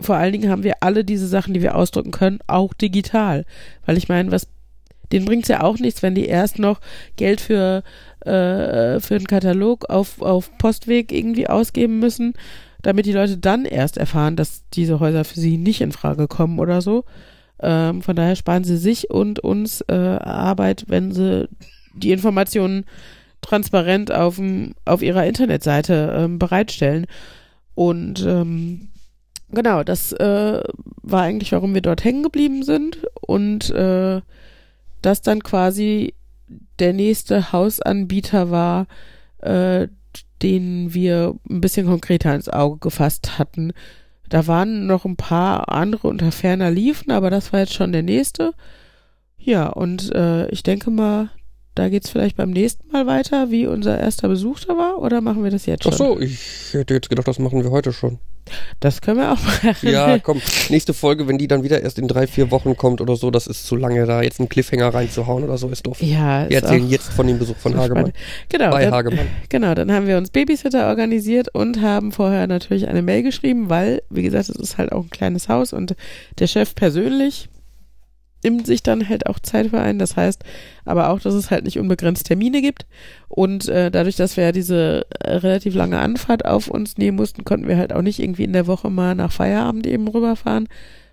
Vor 0.00 0.16
allen 0.16 0.32
Dingen 0.32 0.50
haben 0.50 0.64
wir 0.64 0.76
alle 0.80 1.04
diese 1.04 1.28
Sachen, 1.28 1.54
die 1.54 1.62
wir 1.62 1.76
ausdrucken 1.76 2.10
können, 2.10 2.40
auch 2.46 2.74
digital. 2.74 3.44
Weil 3.86 3.96
ich 3.96 4.08
meine, 4.08 4.32
was 4.32 4.48
bringt 5.08 5.44
es 5.44 5.48
ja 5.48 5.62
auch 5.62 5.78
nichts, 5.78 6.02
wenn 6.02 6.14
die 6.14 6.26
erst 6.26 6.58
noch 6.58 6.80
Geld 7.16 7.40
für, 7.40 7.82
äh, 8.20 9.00
für 9.00 9.14
einen 9.14 9.26
Katalog 9.26 9.88
auf, 9.90 10.20
auf 10.20 10.56
Postweg 10.58 11.12
irgendwie 11.12 11.48
ausgeben 11.48 11.98
müssen, 12.00 12.34
damit 12.84 13.06
die 13.06 13.12
Leute 13.12 13.38
dann 13.38 13.64
erst 13.64 13.96
erfahren, 13.96 14.36
dass 14.36 14.68
diese 14.74 15.00
Häuser 15.00 15.24
für 15.24 15.40
sie 15.40 15.56
nicht 15.56 15.80
in 15.80 15.90
Frage 15.90 16.28
kommen 16.28 16.58
oder 16.58 16.82
so. 16.82 17.04
Ähm, 17.60 18.02
von 18.02 18.14
daher 18.14 18.36
sparen 18.36 18.62
sie 18.62 18.76
sich 18.76 19.10
und 19.10 19.40
uns 19.40 19.80
äh, 19.88 19.94
Arbeit, 19.94 20.84
wenn 20.88 21.10
sie 21.10 21.48
die 21.94 22.12
Informationen 22.12 22.84
transparent 23.40 24.12
auf, 24.12 24.38
auf 24.84 25.02
ihrer 25.02 25.26
Internetseite 25.26 26.14
ähm, 26.14 26.38
bereitstellen. 26.38 27.06
Und 27.74 28.22
ähm, 28.26 28.88
genau, 29.50 29.82
das 29.82 30.12
äh, 30.12 30.62
war 31.02 31.22
eigentlich, 31.22 31.52
warum 31.52 31.72
wir 31.72 31.82
dort 31.82 32.04
hängen 32.04 32.22
geblieben 32.22 32.64
sind. 32.64 32.98
Und 33.22 33.70
äh, 33.70 34.20
das 35.00 35.22
dann 35.22 35.42
quasi 35.42 36.12
der 36.78 36.92
nächste 36.92 37.50
Hausanbieter 37.50 38.50
war, 38.50 38.86
äh, 39.38 39.88
den 40.44 40.92
wir 40.92 41.34
ein 41.48 41.62
bisschen 41.62 41.86
konkreter 41.86 42.34
ins 42.34 42.50
Auge 42.50 42.78
gefasst 42.78 43.38
hatten. 43.38 43.72
Da 44.28 44.46
waren 44.46 44.86
noch 44.86 45.06
ein 45.06 45.16
paar 45.16 45.70
andere 45.70 46.06
unter 46.08 46.30
ferner 46.32 46.70
liefen, 46.70 47.10
aber 47.10 47.30
das 47.30 47.52
war 47.52 47.60
jetzt 47.60 47.72
schon 47.72 47.92
der 47.92 48.02
nächste. 48.02 48.52
Ja, 49.38 49.68
und 49.68 50.14
äh, 50.14 50.48
ich 50.50 50.62
denke 50.62 50.90
mal, 50.90 51.30
da 51.74 51.88
geht's 51.88 52.10
vielleicht 52.10 52.36
beim 52.36 52.50
nächsten 52.50 52.90
Mal 52.92 53.06
weiter, 53.06 53.50
wie 53.50 53.66
unser 53.66 53.98
erster 53.98 54.28
Besuch 54.28 54.60
da 54.60 54.76
war, 54.76 54.98
oder 54.98 55.20
machen 55.20 55.42
wir 55.42 55.50
das 55.50 55.66
jetzt 55.66 55.84
schon? 55.84 55.92
Ach 55.92 55.96
so, 55.96 56.20
ich 56.20 56.72
hätte 56.72 56.94
jetzt 56.94 57.08
gedacht, 57.08 57.26
das 57.26 57.38
machen 57.38 57.62
wir 57.62 57.70
heute 57.70 57.92
schon. 57.92 58.18
Das 58.80 59.00
können 59.00 59.18
wir 59.18 59.32
auch 59.32 59.42
machen. 59.42 59.88
Ja, 59.88 60.18
komm, 60.18 60.40
nächste 60.68 60.92
Folge, 60.92 61.26
wenn 61.26 61.38
die 61.38 61.48
dann 61.48 61.62
wieder 61.62 61.80
erst 61.80 61.98
in 61.98 62.08
drei, 62.08 62.26
vier 62.26 62.50
Wochen 62.50 62.76
kommt 62.76 63.00
oder 63.00 63.16
so, 63.16 63.30
das 63.30 63.46
ist 63.46 63.66
zu 63.66 63.74
lange 63.74 64.04
da, 64.06 64.22
jetzt 64.22 64.38
einen 64.38 64.48
Cliffhanger 64.48 64.92
reinzuhauen 64.92 65.44
oder 65.44 65.56
so, 65.56 65.68
ist 65.68 65.86
doof. 65.86 66.02
Ja, 66.02 66.48
Wir 66.48 66.58
erzählen 66.58 66.88
jetzt 66.88 67.08
von 67.08 67.26
dem 67.26 67.38
Besuch 67.38 67.56
von 67.56 67.76
Hagemann. 67.76 68.12
Genau. 68.50 68.70
Bei 68.70 68.84
dann, 68.84 68.94
Hagemann. 68.94 69.26
Genau, 69.48 69.74
dann 69.74 69.90
haben 69.90 70.06
wir 70.06 70.18
uns 70.18 70.30
Babysitter 70.30 70.88
organisiert 70.88 71.54
und 71.54 71.80
haben 71.80 72.12
vorher 72.12 72.46
natürlich 72.46 72.86
eine 72.86 73.02
Mail 73.02 73.22
geschrieben, 73.22 73.70
weil, 73.70 74.02
wie 74.10 74.22
gesagt, 74.22 74.50
es 74.50 74.56
ist 74.56 74.78
halt 74.78 74.92
auch 74.92 75.04
ein 75.04 75.10
kleines 75.10 75.48
Haus 75.48 75.72
und 75.72 75.96
der 76.38 76.46
Chef 76.46 76.74
persönlich 76.74 77.48
nimmt 78.44 78.66
sich 78.66 78.82
dann 78.82 79.08
halt 79.08 79.26
auch 79.26 79.38
Zeit 79.40 79.68
für 79.70 79.80
einen. 79.80 79.98
Das 79.98 80.16
heißt 80.16 80.44
aber 80.84 81.08
auch, 81.10 81.18
dass 81.18 81.34
es 81.34 81.50
halt 81.50 81.64
nicht 81.64 81.78
unbegrenzt 81.78 82.26
Termine 82.26 82.60
gibt. 82.62 82.86
Und 83.28 83.68
äh, 83.68 83.90
dadurch, 83.90 84.16
dass 84.16 84.36
wir 84.36 84.44
ja 84.44 84.52
diese 84.52 85.06
äh, 85.20 85.32
relativ 85.36 85.74
lange 85.74 85.98
Anfahrt 85.98 86.44
auf 86.44 86.68
uns 86.68 86.96
nehmen 86.98 87.16
mussten, 87.16 87.44
konnten 87.44 87.66
wir 87.66 87.76
halt 87.76 87.92
auch 87.92 88.02
nicht 88.02 88.20
irgendwie 88.20 88.44
in 88.44 88.52
der 88.52 88.66
Woche 88.66 88.90
mal 88.90 89.14
nach 89.14 89.32
Feierabend 89.32 89.86
eben 89.86 90.06
rüberfahren, 90.06 90.68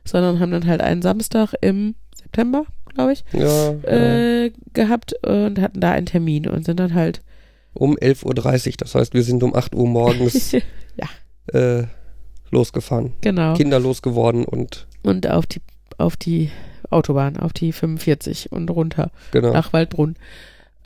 sondern 0.05 0.39
haben 0.39 0.51
dann 0.51 0.67
halt 0.67 0.81
einen 0.81 1.01
Samstag 1.01 1.53
im 1.61 1.95
September, 2.15 2.65
glaube 2.93 3.13
ich, 3.13 3.23
Ja, 3.33 3.71
äh, 3.83 4.51
gehabt 4.73 5.13
und 5.25 5.59
hatten 5.59 5.79
da 5.79 5.91
einen 5.91 6.05
Termin 6.05 6.47
und 6.47 6.65
sind 6.65 6.79
dann 6.79 6.93
halt 6.93 7.21
um 7.73 7.95
11.30 7.95 8.67
Uhr, 8.67 8.73
das 8.77 8.95
heißt, 8.95 9.13
wir 9.13 9.23
sind 9.23 9.41
um 9.43 9.55
8 9.55 9.73
Uhr 9.75 9.87
morgens 9.87 10.51
ja, 10.97 11.07
äh, 11.57 11.85
losgefahren. 12.51 13.13
genau. 13.21 13.53
Kinder 13.53 13.79
losgeworden 13.79 14.43
und 14.43 14.87
Und 15.03 15.29
auf 15.29 15.45
die 15.45 15.61
auf 15.97 16.17
die 16.17 16.49
Autobahn, 16.91 17.37
auf 17.37 17.53
die 17.53 17.71
45 17.71 18.51
und 18.51 18.69
runter. 18.69 19.11
genau. 19.31 19.53
nach 19.53 19.73
Waldbrunn. 19.73 20.15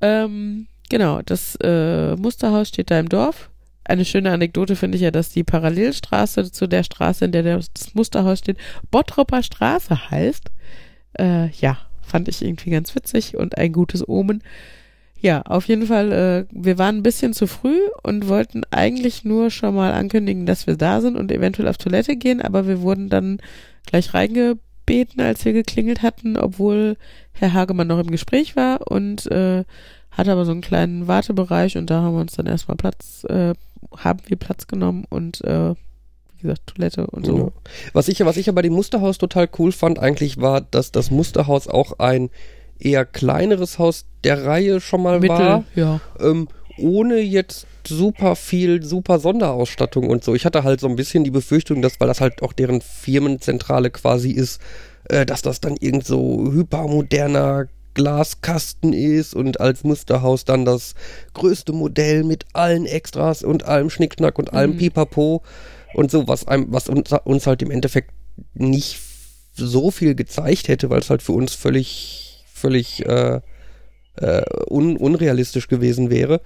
Ähm, 0.01 0.67
genau, 0.89 1.21
das 1.21 1.55
äh, 1.61 2.15
Musterhaus 2.15 2.69
steht 2.69 2.91
da 2.91 2.99
im 2.99 3.09
Dorf. 3.09 3.49
Eine 3.83 4.05
schöne 4.05 4.31
Anekdote 4.31 4.75
finde 4.75 4.95
ich 4.95 5.03
ja, 5.03 5.11
dass 5.11 5.29
die 5.29 5.43
Parallelstraße 5.43 6.51
zu 6.51 6.67
der 6.67 6.83
Straße, 6.83 7.25
in 7.25 7.31
der 7.31 7.43
das 7.43 7.93
Musterhaus 7.93 8.39
steht, 8.39 8.57
Bottropper 8.89 9.43
Straße 9.43 10.09
heißt. 10.09 10.49
Äh, 11.19 11.49
ja, 11.51 11.77
fand 12.01 12.27
ich 12.27 12.43
irgendwie 12.43 12.71
ganz 12.71 12.95
witzig 12.95 13.37
und 13.37 13.57
ein 13.57 13.71
gutes 13.71 14.07
Omen. 14.07 14.41
Ja, 15.19 15.41
auf 15.43 15.67
jeden 15.67 15.87
Fall, 15.87 16.11
äh, 16.11 16.45
wir 16.51 16.77
waren 16.77 16.97
ein 16.97 17.03
bisschen 17.03 17.33
zu 17.33 17.47
früh 17.47 17.79
und 18.03 18.27
wollten 18.27 18.63
eigentlich 18.71 19.23
nur 19.23 19.49
schon 19.49 19.73
mal 19.73 19.93
ankündigen, 19.93 20.45
dass 20.45 20.67
wir 20.67 20.75
da 20.75 21.01
sind 21.01 21.15
und 21.15 21.31
eventuell 21.31 21.67
auf 21.67 21.77
Toilette 21.77 22.15
gehen, 22.15 22.41
aber 22.41 22.67
wir 22.67 22.81
wurden 22.81 23.09
dann 23.09 23.39
gleich 23.85 24.13
reingebeten, 24.85 25.21
als 25.21 25.45
wir 25.45 25.53
geklingelt 25.53 26.01
hatten, 26.01 26.37
obwohl 26.37 26.97
Herr 27.33 27.53
Hagemann 27.53 27.87
noch 27.87 27.99
im 27.99 28.11
Gespräch 28.11 28.55
war 28.55 28.89
und 28.89 29.29
äh, 29.31 29.63
hat 30.11 30.27
aber 30.29 30.45
so 30.45 30.51
einen 30.51 30.61
kleinen 30.61 31.07
Wartebereich 31.07 31.77
und 31.77 31.89
da 31.89 32.01
haben 32.01 32.15
wir 32.15 32.21
uns 32.21 32.35
dann 32.35 32.45
erstmal 32.45 32.77
Platz, 32.77 33.25
äh, 33.29 33.53
haben 33.97 34.19
wir 34.27 34.37
Platz 34.37 34.67
genommen 34.67 35.05
und 35.09 35.43
äh, 35.43 35.71
wie 36.37 36.41
gesagt, 36.41 36.67
Toilette 36.67 37.07
und 37.07 37.25
so. 37.25 37.37
Ja. 37.37 37.51
Was 37.93 38.07
ich, 38.07 38.23
was 38.25 38.37
ich 38.37 38.45
ja 38.45 38.53
bei 38.53 38.61
dem 38.61 38.73
Musterhaus 38.73 39.17
total 39.17 39.49
cool 39.59 39.71
fand, 39.71 39.99
eigentlich 39.99 40.39
war, 40.39 40.61
dass 40.61 40.91
das 40.91 41.11
Musterhaus 41.11 41.67
auch 41.67 41.99
ein 41.99 42.29
eher 42.77 43.05
kleineres 43.05 43.79
Haus 43.79 44.05
der 44.23 44.45
Reihe 44.45 44.81
schon 44.81 45.01
mal 45.01 45.19
Mittel, 45.19 45.37
war. 45.37 45.63
ja. 45.75 46.01
Ähm, 46.19 46.47
ohne 46.77 47.19
jetzt 47.19 47.67
super 47.87 48.35
viel, 48.35 48.83
super 48.83 49.19
Sonderausstattung 49.19 50.09
und 50.09 50.23
so. 50.23 50.35
Ich 50.35 50.45
hatte 50.45 50.63
halt 50.63 50.79
so 50.79 50.87
ein 50.87 50.95
bisschen 50.95 51.23
die 51.23 51.31
Befürchtung, 51.31 51.81
dass, 51.81 51.99
weil 51.99 52.07
das 52.07 52.21
halt 52.21 52.41
auch 52.41 52.53
deren 52.53 52.81
Firmenzentrale 52.81 53.91
quasi 53.91 54.31
ist, 54.31 54.59
äh, 55.09 55.25
dass 55.25 55.41
das 55.41 55.61
dann 55.61 55.77
irgend 55.79 56.05
so 56.05 56.51
hypermoderner 56.51 57.67
Glaskasten 57.93 58.91
ist 58.93 59.33
und 59.33 59.59
als 59.61 59.83
Musterhaus 59.83 60.43
dann 60.45 60.65
das 60.65 60.95
größte 61.33 61.71
Modell 61.71 62.23
mit 62.23 62.45
allen 62.53 62.85
Extras 62.85 63.43
und 63.43 63.63
allem 63.63 63.89
Schnickschnack 63.89 64.37
und 64.37 64.53
allem 64.53 64.71
Mhm. 64.71 64.77
Pipapo 64.77 65.43
und 65.93 66.11
so, 66.11 66.27
was 66.27 66.47
einem, 66.47 66.67
was 66.69 66.89
uns, 66.89 67.11
uns 67.23 67.47
halt 67.47 67.61
im 67.61 67.71
Endeffekt 67.71 68.11
nicht 68.53 68.99
so 69.53 69.91
viel 69.91 70.13
gezeigt 70.13 70.67
hätte, 70.67 70.89
weil 70.89 70.99
es 70.99 71.09
halt 71.09 71.23
für 71.23 71.31
uns 71.31 71.53
völlig, 71.53 72.43
völlig 72.53 73.05
äh, 73.05 73.39
äh, 74.17 74.43
un, 74.69 74.97
unrealistisch 74.97 75.67
gewesen 75.67 76.09
wäre. 76.09 76.41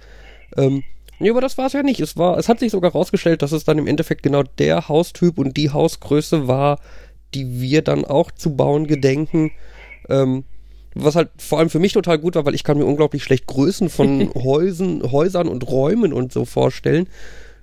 Ähm, 0.56 0.82
nee, 1.18 1.30
aber 1.30 1.40
das 1.40 1.58
war 1.58 1.66
es 1.66 1.72
ja 1.72 1.82
nicht. 1.82 2.00
Es 2.00 2.16
war, 2.16 2.38
es 2.38 2.48
hat 2.48 2.60
sich 2.60 2.72
sogar 2.72 2.92
rausgestellt, 2.92 3.42
dass 3.42 3.52
es 3.52 3.64
dann 3.64 3.78
im 3.78 3.86
Endeffekt 3.86 4.22
genau 4.22 4.42
der 4.42 4.88
Haustyp 4.88 5.38
und 5.38 5.56
die 5.56 5.70
Hausgröße 5.70 6.48
war, 6.48 6.78
die 7.34 7.60
wir 7.60 7.82
dann 7.82 8.04
auch 8.04 8.30
zu 8.30 8.56
bauen 8.56 8.86
gedenken. 8.86 9.52
Ähm, 10.08 10.44
was 10.94 11.14
halt 11.14 11.30
vor 11.38 11.60
allem 11.60 11.70
für 11.70 11.78
mich 11.78 11.92
total 11.92 12.18
gut 12.18 12.34
war, 12.34 12.44
weil 12.44 12.54
ich 12.54 12.64
kann 12.64 12.78
mir 12.78 12.84
unglaublich 12.84 13.22
schlecht 13.22 13.46
Größen 13.46 13.88
von 13.88 14.30
Häusern, 14.34 15.02
Häusern 15.10 15.48
und 15.48 15.68
Räumen 15.68 16.12
und 16.12 16.32
so 16.32 16.44
vorstellen. 16.44 17.08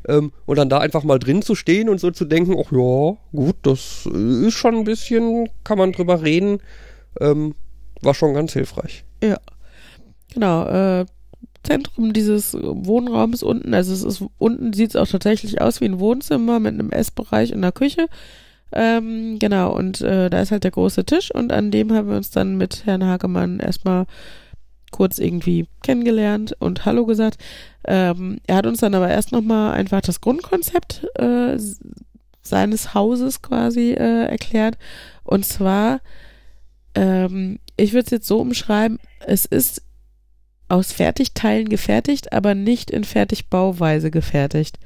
Ähm, 0.08 0.32
und 0.46 0.58
dann 0.58 0.70
da 0.70 0.80
einfach 0.80 1.04
mal 1.04 1.20
drin 1.20 1.41
zu 1.41 1.56
stehen 1.56 1.89
und 1.89 2.00
so 2.00 2.12
zu 2.12 2.26
denken, 2.26 2.56
ach 2.58 2.72
ja, 2.72 3.17
gut, 3.34 3.56
das 3.63 4.06
ist 4.06 4.54
schon 4.54 4.76
ein 4.76 4.84
bisschen, 4.86 5.50
kann 5.63 5.78
man 5.78 5.91
drüber 5.91 6.24
reden, 6.24 6.60
ähm, 7.20 7.56
war 8.02 8.13
schon 8.13 8.34
ganz 8.34 8.54
hilfreich. 8.54 9.04
Ja. 9.22 9.38
Genau, 10.38 10.67
äh, 10.67 11.08
Zentrum 11.63 12.13
dieses 12.13 12.54
Wohnraums 12.54 13.41
unten, 13.41 13.73
also 13.73 13.91
es 13.91 14.04
ist 14.04 14.23
unten 14.38 14.71
sieht 14.71 14.91
es 14.91 14.95
auch 14.95 15.08
tatsächlich 15.08 15.62
aus 15.62 15.82
wie 15.82 15.86
ein 15.86 16.00
Wohnzimmer 16.00 16.60
mit 16.60 16.76
einem 16.76 16.91
Essbereich 16.91 17.54
und 17.54 17.58
einer 17.58 17.71
Küche. 17.71 18.08
Ähm, 18.71 19.39
genau, 19.39 19.76
und 19.76 20.02
äh, 20.02 20.30
da 20.30 20.39
ist 20.39 20.52
halt 20.52 20.63
der 20.63 20.69
große 20.69 21.06
Tisch 21.06 21.34
und 21.34 21.52
an 21.52 21.71
dem 21.71 21.91
haben 21.91 22.08
wir 22.08 22.17
uns 22.17 22.30
dann 22.30 22.56
mit 22.56 22.86
Herrn 22.86 23.04
Hagemann 23.04 23.60
erstmal 23.60 24.06
kurz 24.91 25.17
irgendwie 25.17 25.65
kennengelernt 25.82 26.56
und 26.60 26.86
Hallo 26.86 27.08
gesagt. 27.08 27.43
Ähm, 27.84 28.38
er 28.45 28.58
hat 28.58 28.67
uns 28.67 28.82
dann 28.82 28.93
aber 28.93 29.10
erst 29.10 29.32
nochmal 29.32 29.71
einfach 29.71 30.02
das 30.02 30.21
Grundkonzept 30.21 31.08
äh, 31.15 31.58
seines 32.43 32.93
Hauses 32.93 33.41
quasi 33.41 33.93
äh, 33.93 34.26
erklärt. 34.26 34.78
Und 35.23 35.45
zwar, 35.45 36.00
ähm, 36.93 37.58
ich 37.76 37.93
würde 37.93 38.06
es 38.06 38.12
jetzt 38.12 38.28
so 38.28 38.39
umschreiben, 38.39 39.00
es 39.26 39.45
ist 39.45 39.82
aus 40.70 40.92
Fertigteilen 40.92 41.70
gefertigt, 41.70 42.34
aber 42.34 42.56
nicht 42.56 42.92
in 42.92 43.04
Fertigbauweise 43.04 44.12
gefertigt. 44.12 44.78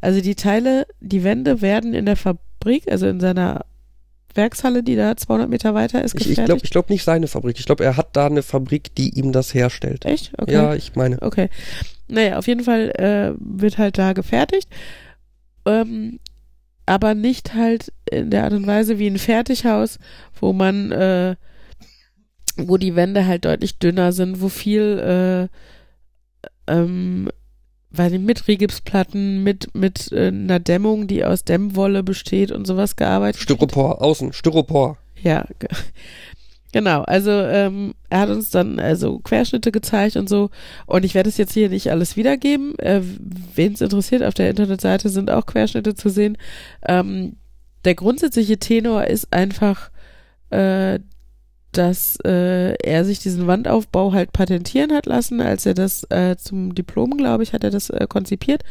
Also 0.00 0.20
die 0.20 0.34
Teile, 0.34 0.86
die 1.00 1.24
Wände 1.24 1.60
werden 1.60 1.94
in 1.94 2.06
der 2.06 2.16
Fabrik, 2.16 2.90
also 2.90 3.06
in 3.06 3.20
seiner 3.20 3.64
Werkshalle, 4.34 4.82
die 4.82 4.96
da 4.96 5.16
200 5.16 5.48
Meter 5.48 5.74
weiter 5.74 6.02
ist, 6.02 6.14
Ich, 6.14 6.20
gefertigt. 6.28 6.38
ich 6.38 6.44
glaube 6.46 6.60
ich 6.64 6.70
glaub 6.70 6.90
nicht 6.90 7.04
seine 7.04 7.26
Fabrik. 7.26 7.58
Ich 7.58 7.66
glaube, 7.66 7.84
er 7.84 7.96
hat 7.96 8.16
da 8.16 8.26
eine 8.26 8.42
Fabrik, 8.42 8.94
die 8.94 9.18
ihm 9.18 9.32
das 9.32 9.52
herstellt. 9.54 10.04
Echt? 10.04 10.32
Okay. 10.38 10.52
Ja, 10.52 10.74
ich 10.74 10.94
meine. 10.94 11.20
Okay. 11.20 11.48
Naja, 12.08 12.38
auf 12.38 12.46
jeden 12.46 12.64
Fall 12.64 12.90
äh, 12.90 13.34
wird 13.38 13.78
halt 13.78 13.98
da 13.98 14.12
gefertigt. 14.12 14.68
Ähm, 15.66 16.18
aber 16.86 17.14
nicht 17.14 17.54
halt 17.54 17.92
in 18.10 18.30
der 18.30 18.44
Art 18.44 18.52
und 18.52 18.66
Weise 18.66 18.98
wie 18.98 19.06
ein 19.06 19.18
Fertighaus, 19.18 19.98
wo 20.40 20.52
man, 20.52 20.90
äh, 20.92 21.36
wo 22.68 22.76
die 22.76 22.96
Wände 22.96 23.26
halt 23.26 23.44
deutlich 23.44 23.78
dünner 23.78 24.12
sind, 24.12 24.40
wo 24.40 24.48
viel, 24.48 25.48
äh, 26.68 26.72
ähm, 26.72 27.28
weiß 27.90 28.12
nicht, 28.12 28.24
mit 28.24 28.46
Rigipsplatten, 28.48 29.42
mit, 29.42 29.74
mit 29.74 30.12
äh, 30.12 30.28
einer 30.28 30.60
Dämmung, 30.60 31.06
die 31.06 31.24
aus 31.24 31.44
Dämmwolle 31.44 32.02
besteht 32.02 32.52
und 32.52 32.66
sowas 32.66 32.96
gearbeitet 32.96 33.40
wird. 33.40 33.58
Styropor, 33.58 34.00
außen, 34.02 34.32
Styropor. 34.32 34.96
Ja, 35.22 35.44
ge- 35.58 35.68
genau. 36.72 37.02
Also 37.02 37.30
ähm, 37.30 37.94
er 38.08 38.20
hat 38.20 38.28
uns 38.30 38.50
dann 38.50 38.78
also 38.78 39.18
Querschnitte 39.18 39.72
gezeigt 39.72 40.16
und 40.16 40.28
so. 40.28 40.50
Und 40.86 41.04
ich 41.04 41.14
werde 41.14 41.28
es 41.28 41.36
jetzt 41.36 41.52
hier 41.52 41.68
nicht 41.68 41.90
alles 41.90 42.16
wiedergeben. 42.16 42.78
Äh, 42.78 43.02
Wen 43.54 43.72
es 43.72 43.80
interessiert, 43.80 44.22
auf 44.22 44.34
der 44.34 44.50
Internetseite 44.50 45.08
sind 45.08 45.30
auch 45.30 45.46
Querschnitte 45.46 45.94
zu 45.94 46.08
sehen. 46.08 46.38
Ähm, 46.86 47.36
der 47.84 47.94
grundsätzliche 47.96 48.58
Tenor 48.58 49.04
ist 49.06 49.32
einfach, 49.32 49.90
äh, 50.50 51.00
dass 51.72 52.18
äh, 52.24 52.74
er 52.82 53.04
sich 53.04 53.20
diesen 53.20 53.46
Wandaufbau 53.46 54.12
halt 54.12 54.32
patentieren 54.32 54.92
hat 54.92 55.06
lassen, 55.06 55.40
als 55.40 55.66
er 55.66 55.74
das 55.74 56.04
äh, 56.10 56.36
zum 56.36 56.74
Diplom, 56.74 57.16
glaube 57.16 57.42
ich, 57.42 57.52
hat 57.52 57.64
er 57.64 57.70
das 57.70 57.90
äh, 57.90 58.06
konzipiert. 58.08 58.62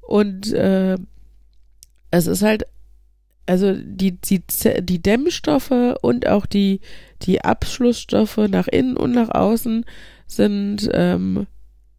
Und 0.00 0.52
äh, 0.52 0.96
es 2.10 2.26
ist 2.26 2.42
halt 2.42 2.66
also 3.46 3.74
die, 3.74 4.20
die, 4.20 4.42
die 4.80 5.02
Dämmstoffe 5.02 5.96
und 6.00 6.28
auch 6.28 6.46
die, 6.46 6.80
die 7.22 7.42
Abschlussstoffe 7.44 8.36
nach 8.48 8.68
innen 8.68 8.96
und 8.96 9.12
nach 9.12 9.30
außen 9.30 9.84
sind 10.26 10.88
ähm, 10.92 11.46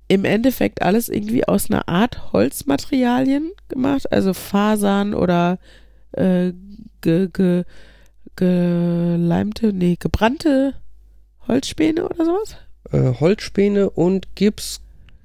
im 0.08 0.26
Endeffekt 0.26 0.82
alles 0.82 1.10
irgendwie 1.10 1.48
aus 1.48 1.69
einer 1.69 1.88
Art 1.88 2.34
Holzmaterialien 2.34 3.52
gemacht, 3.67 4.12
also 4.12 4.34
Fasern 4.34 5.13
oder 5.13 5.60
äh, 6.13 6.54
ge, 7.02 7.30
ge, 7.32 7.63
geleimte, 8.36 9.74
nee, 9.74 9.98
gebrannte 10.00 10.74
Holzspäne 11.48 12.06
oder 12.06 12.26
sowas. 12.26 12.56
Äh, 12.91 13.19
Holzspäne 13.19 13.89
und 13.89 14.36
Gips 14.36 14.82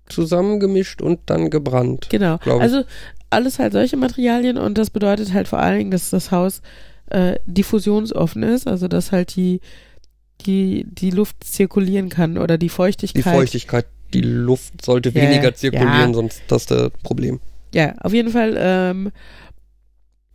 zusammengemischt 0.09 1.03
und 1.03 1.21
dann 1.27 1.51
gebrannt. 1.51 2.09
Genau. 2.11 2.37
Also 2.47 2.85
alles 3.31 3.59
halt 3.59 3.73
solche 3.75 3.97
Materialien 3.97 4.57
und 4.57 4.79
das 4.79 4.91
bedeutet 4.91 5.33
halt 5.35 5.49
vor 5.49 5.59
allen 5.59 5.79
Dingen, 5.79 5.91
dass 5.91 6.11
das 6.11 6.31
Haus 6.31 6.63
äh, 7.11 7.39
diffusionsoffen 7.47 8.43
ist, 8.43 8.67
also 8.67 8.89
dass 8.89 9.13
halt 9.13 9.37
die, 9.37 9.61
die, 10.47 10.87
die 10.89 11.11
Luft 11.11 11.45
zirkulieren 11.45 12.09
kann 12.09 12.39
oder 12.39 12.57
die 12.57 12.67
Die 12.67 12.71
Feuchtigkeit. 12.71 13.23
Feuchtigkeit, 13.35 13.87
die 14.15 14.23
Luft 14.23 14.85
sollte 14.85 15.11
Ja, 15.11 15.23
weniger 15.23 15.55
zirkulieren, 15.55 16.11
ja. 16.11 16.15
sonst 16.15 16.43
das 16.49 16.63
ist 16.63 16.71
das 16.71 16.91
Problem. 17.03 17.41
Ja, 17.75 17.95
auf 18.01 18.15
jeden 18.15 18.31
Fall, 18.31 18.57
ähm, 18.59 19.13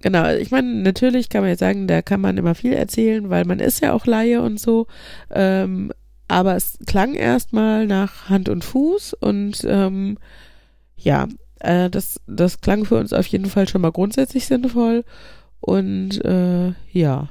genau, 0.04 0.30
ich 0.36 0.52
meine, 0.52 0.68
natürlich 0.84 1.30
kann 1.30 1.42
man 1.42 1.50
jetzt 1.50 1.62
sagen, 1.62 1.88
da 1.88 2.04
kann 2.04 2.22
man 2.22 2.38
immer 2.38 2.54
viel 2.54 2.74
erzählen, 2.74 3.30
weil 3.32 3.46
man 3.46 3.60
ist 3.60 3.82
ja 3.82 3.94
auch 3.94 4.06
Laie 4.06 4.42
und 4.42 4.60
so, 4.60 4.86
ähm, 5.32 5.92
aber 6.28 6.56
es 6.56 6.78
klang 6.86 7.16
erstmal 7.16 7.88
nach 7.88 8.30
Hand 8.30 8.50
und 8.50 8.64
Fuß 8.64 9.14
und 9.14 9.66
ähm, 9.66 10.18
ja, 10.98 11.28
äh, 11.62 11.90
das, 11.90 12.20
das 12.28 12.62
klang 12.62 12.86
für 12.86 12.98
uns 13.00 13.14
auf 13.14 13.26
jeden 13.28 13.48
Fall 13.48 13.68
schon 13.68 13.82
mal 13.82 13.92
grundsätzlich 13.92 14.46
sinnvoll 14.46 15.06
und 15.62 16.24
äh, 16.26 16.74
ja, 16.92 17.30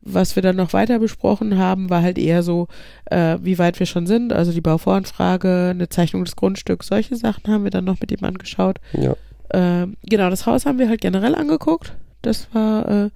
was 0.00 0.36
wir 0.36 0.42
dann 0.42 0.56
noch 0.56 0.72
weiter 0.72 0.98
besprochen 1.00 1.58
haben, 1.58 1.90
war 1.90 2.02
halt 2.02 2.18
eher 2.18 2.42
so, 2.42 2.68
äh, 3.06 3.38
wie 3.40 3.58
weit 3.58 3.78
wir 3.80 3.86
schon 3.86 4.06
sind, 4.06 4.32
also 4.32 4.52
die 4.52 4.60
Bauvoranfrage, 4.60 5.70
eine 5.70 5.88
Zeichnung 5.88 6.24
des 6.24 6.36
Grundstücks, 6.36 6.86
solche 6.86 7.16
Sachen 7.16 7.52
haben 7.52 7.64
wir 7.64 7.70
dann 7.70 7.84
noch 7.84 8.00
mit 8.00 8.12
ihm 8.12 8.24
angeschaut. 8.24 8.78
Ja. 8.92 9.16
Ähm, 9.52 9.96
genau, 10.02 10.30
das 10.30 10.46
Haus 10.46 10.66
haben 10.66 10.78
wir 10.78 10.88
halt 10.88 11.00
generell 11.00 11.34
angeguckt. 11.34 11.94
Das 12.22 12.48
war 12.54 12.88
äh, 12.88 13.10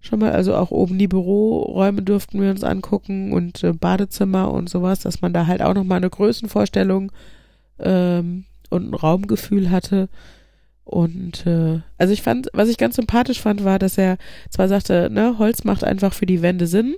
schon 0.00 0.20
mal, 0.20 0.32
also 0.32 0.54
auch 0.54 0.70
oben 0.70 0.98
die 0.98 1.08
Büroräume 1.08 2.02
durften 2.02 2.40
wir 2.40 2.50
uns 2.50 2.62
angucken 2.62 3.32
und 3.32 3.62
äh, 3.64 3.72
Badezimmer 3.72 4.50
und 4.52 4.68
sowas, 4.68 5.00
dass 5.00 5.20
man 5.22 5.32
da 5.32 5.46
halt 5.46 5.62
auch 5.62 5.74
nochmal 5.74 5.98
eine 5.98 6.10
Größenvorstellung 6.10 7.10
ähm, 7.78 8.44
und 8.70 8.90
ein 8.90 8.94
Raumgefühl 8.94 9.70
hatte. 9.70 10.08
Und 10.84 11.46
äh, 11.46 11.80
also 11.96 12.12
ich 12.12 12.22
fand, 12.22 12.48
was 12.52 12.68
ich 12.68 12.76
ganz 12.76 12.96
sympathisch 12.96 13.40
fand, 13.40 13.64
war, 13.64 13.78
dass 13.78 13.96
er 13.96 14.18
zwar 14.50 14.68
sagte, 14.68 15.08
ne, 15.10 15.38
Holz 15.38 15.64
macht 15.64 15.82
einfach 15.82 16.12
für 16.12 16.26
die 16.26 16.42
Wände 16.42 16.66
Sinn, 16.66 16.96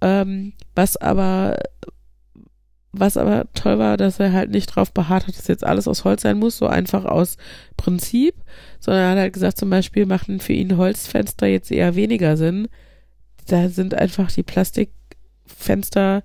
ähm, 0.00 0.52
was 0.74 0.96
aber 0.96 1.56
was 2.98 3.16
aber 3.16 3.46
toll 3.54 3.78
war, 3.78 3.96
dass 3.96 4.20
er 4.20 4.32
halt 4.32 4.50
nicht 4.50 4.66
drauf 4.66 4.92
beharrt 4.92 5.26
hat, 5.26 5.36
dass 5.36 5.48
jetzt 5.48 5.64
alles 5.64 5.88
aus 5.88 6.04
Holz 6.04 6.22
sein 6.22 6.38
muss, 6.38 6.58
so 6.58 6.66
einfach 6.66 7.04
aus 7.04 7.36
Prinzip, 7.76 8.34
sondern 8.80 9.02
er 9.02 9.10
hat 9.10 9.18
halt 9.18 9.32
gesagt, 9.32 9.58
zum 9.58 9.70
Beispiel 9.70 10.06
machen 10.06 10.40
für 10.40 10.52
ihn 10.52 10.76
Holzfenster 10.76 11.46
jetzt 11.46 11.70
eher 11.70 11.94
weniger 11.94 12.36
Sinn. 12.36 12.68
Da 13.46 13.68
sind 13.68 13.94
einfach 13.94 14.30
die 14.30 14.42
Plastikfenster 14.42 16.22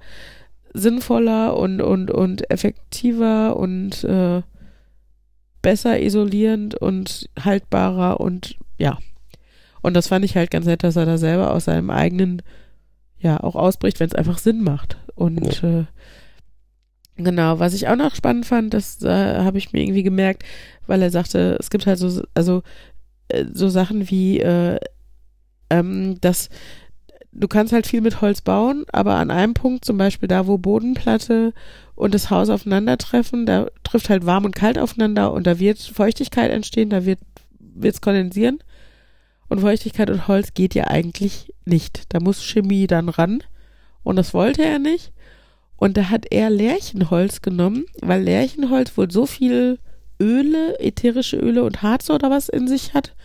sinnvoller 0.74 1.58
und, 1.58 1.82
und, 1.82 2.12
und 2.12 2.50
effektiver 2.52 3.58
und 3.58 4.04
äh, 4.04 4.42
besser 5.62 6.02
isolierend 6.02 6.76
und 6.76 7.30
haltbarer 7.40 8.20
und 8.20 8.58
ja. 8.78 8.98
Und 9.82 9.94
das 9.96 10.08
fand 10.08 10.26
ich 10.26 10.36
halt 10.36 10.52
ganz 10.52 10.66
nett, 10.66 10.84
dass 10.84 10.96
er 10.96 11.06
da 11.06 11.18
selber 11.18 11.54
aus 11.54 11.66
seinem 11.66 11.90
eigenen, 11.90 12.42
ja, 13.18 13.40
auch 13.40 13.56
ausbricht, 13.56 14.00
wenn 14.00 14.08
es 14.08 14.16
einfach 14.16 14.38
Sinn 14.38 14.62
macht. 14.62 14.98
Und 15.16 15.64
äh, 15.64 15.86
Genau, 17.22 17.60
was 17.60 17.74
ich 17.74 17.90
auch 17.90 17.98
noch 17.98 18.16
spannend 18.16 18.46
fand, 18.46 18.74
das 18.74 19.02
äh, 19.04 19.40
habe 19.40 19.58
ich 19.58 19.74
mir 19.74 19.82
irgendwie 19.82 20.04
gemerkt, 20.04 20.44
weil 20.88 21.02
er 21.02 21.12
sagte, 21.12 21.58
es 21.60 21.70
gibt 21.70 21.86
halt 21.86 22.00
so, 22.00 22.24
also 22.34 22.64
äh, 23.28 23.44
so 23.54 23.68
Sachen 23.68 24.10
wie, 24.10 24.40
äh, 24.40 24.80
ähm, 25.70 26.18
dass 26.22 26.48
du 27.34 27.50
kannst 27.50 27.74
halt 27.74 27.88
viel 27.88 28.00
mit 28.00 28.22
Holz 28.22 28.40
bauen, 28.40 28.86
aber 28.94 29.16
an 29.16 29.32
einem 29.32 29.54
Punkt, 29.54 29.84
zum 29.84 29.98
Beispiel 29.98 30.30
da, 30.30 30.48
wo 30.48 30.58
Bodenplatte 30.58 31.54
und 31.94 32.14
das 32.14 32.30
Haus 32.30 32.50
aufeinandertreffen, 32.50 33.46
da 33.46 33.68
trifft 33.84 34.10
halt 34.10 34.26
warm 34.26 34.46
und 34.46 34.56
kalt 34.56 34.80
aufeinander 34.80 35.34
und 35.34 35.46
da 35.46 35.60
wird 35.60 35.78
Feuchtigkeit 35.78 36.52
entstehen, 36.52 36.90
da 36.90 37.04
wird 37.04 37.20
es 37.82 38.00
kondensieren. 38.00 38.60
Und 39.50 39.60
Feuchtigkeit 39.60 40.10
und 40.10 40.28
Holz 40.30 40.54
geht 40.54 40.74
ja 40.74 40.86
eigentlich 40.86 41.54
nicht. 41.66 42.14
Da 42.14 42.20
muss 42.20 42.46
Chemie 42.46 42.88
dann 42.88 43.10
ran. 43.10 43.44
Und 44.04 44.16
das 44.16 44.34
wollte 44.34 44.64
er 44.64 44.80
nicht. 44.80 45.12
Und 45.80 45.96
da 45.96 46.10
hat 46.10 46.26
er 46.30 46.50
Lärchenholz 46.50 47.42
genommen, 47.42 47.86
weil 48.02 48.22
Lärchenholz 48.22 48.98
wohl 48.98 49.10
so 49.10 49.26
viel 49.26 49.80
Öle, 50.22 50.78
ätherische 50.80 51.38
Öle 51.38 51.64
und 51.64 51.82
Harze 51.82 52.14
oder 52.14 52.30
was 52.30 52.50
in 52.50 52.68
sich 52.68 52.94
hat, 52.94 53.16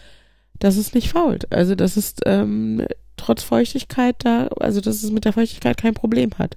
dass 0.60 0.76
es 0.76 0.94
nicht 0.94 1.08
fault. 1.10 1.52
Also 1.52 1.74
das 1.74 1.96
ist 1.96 2.20
ähm, 2.26 2.86
trotz 3.16 3.42
Feuchtigkeit 3.42 4.16
da, 4.20 4.46
also 4.60 4.80
dass 4.80 5.02
es 5.02 5.10
mit 5.10 5.24
der 5.24 5.32
Feuchtigkeit 5.32 5.76
kein 5.76 5.94
Problem 5.94 6.30
hat. 6.38 6.56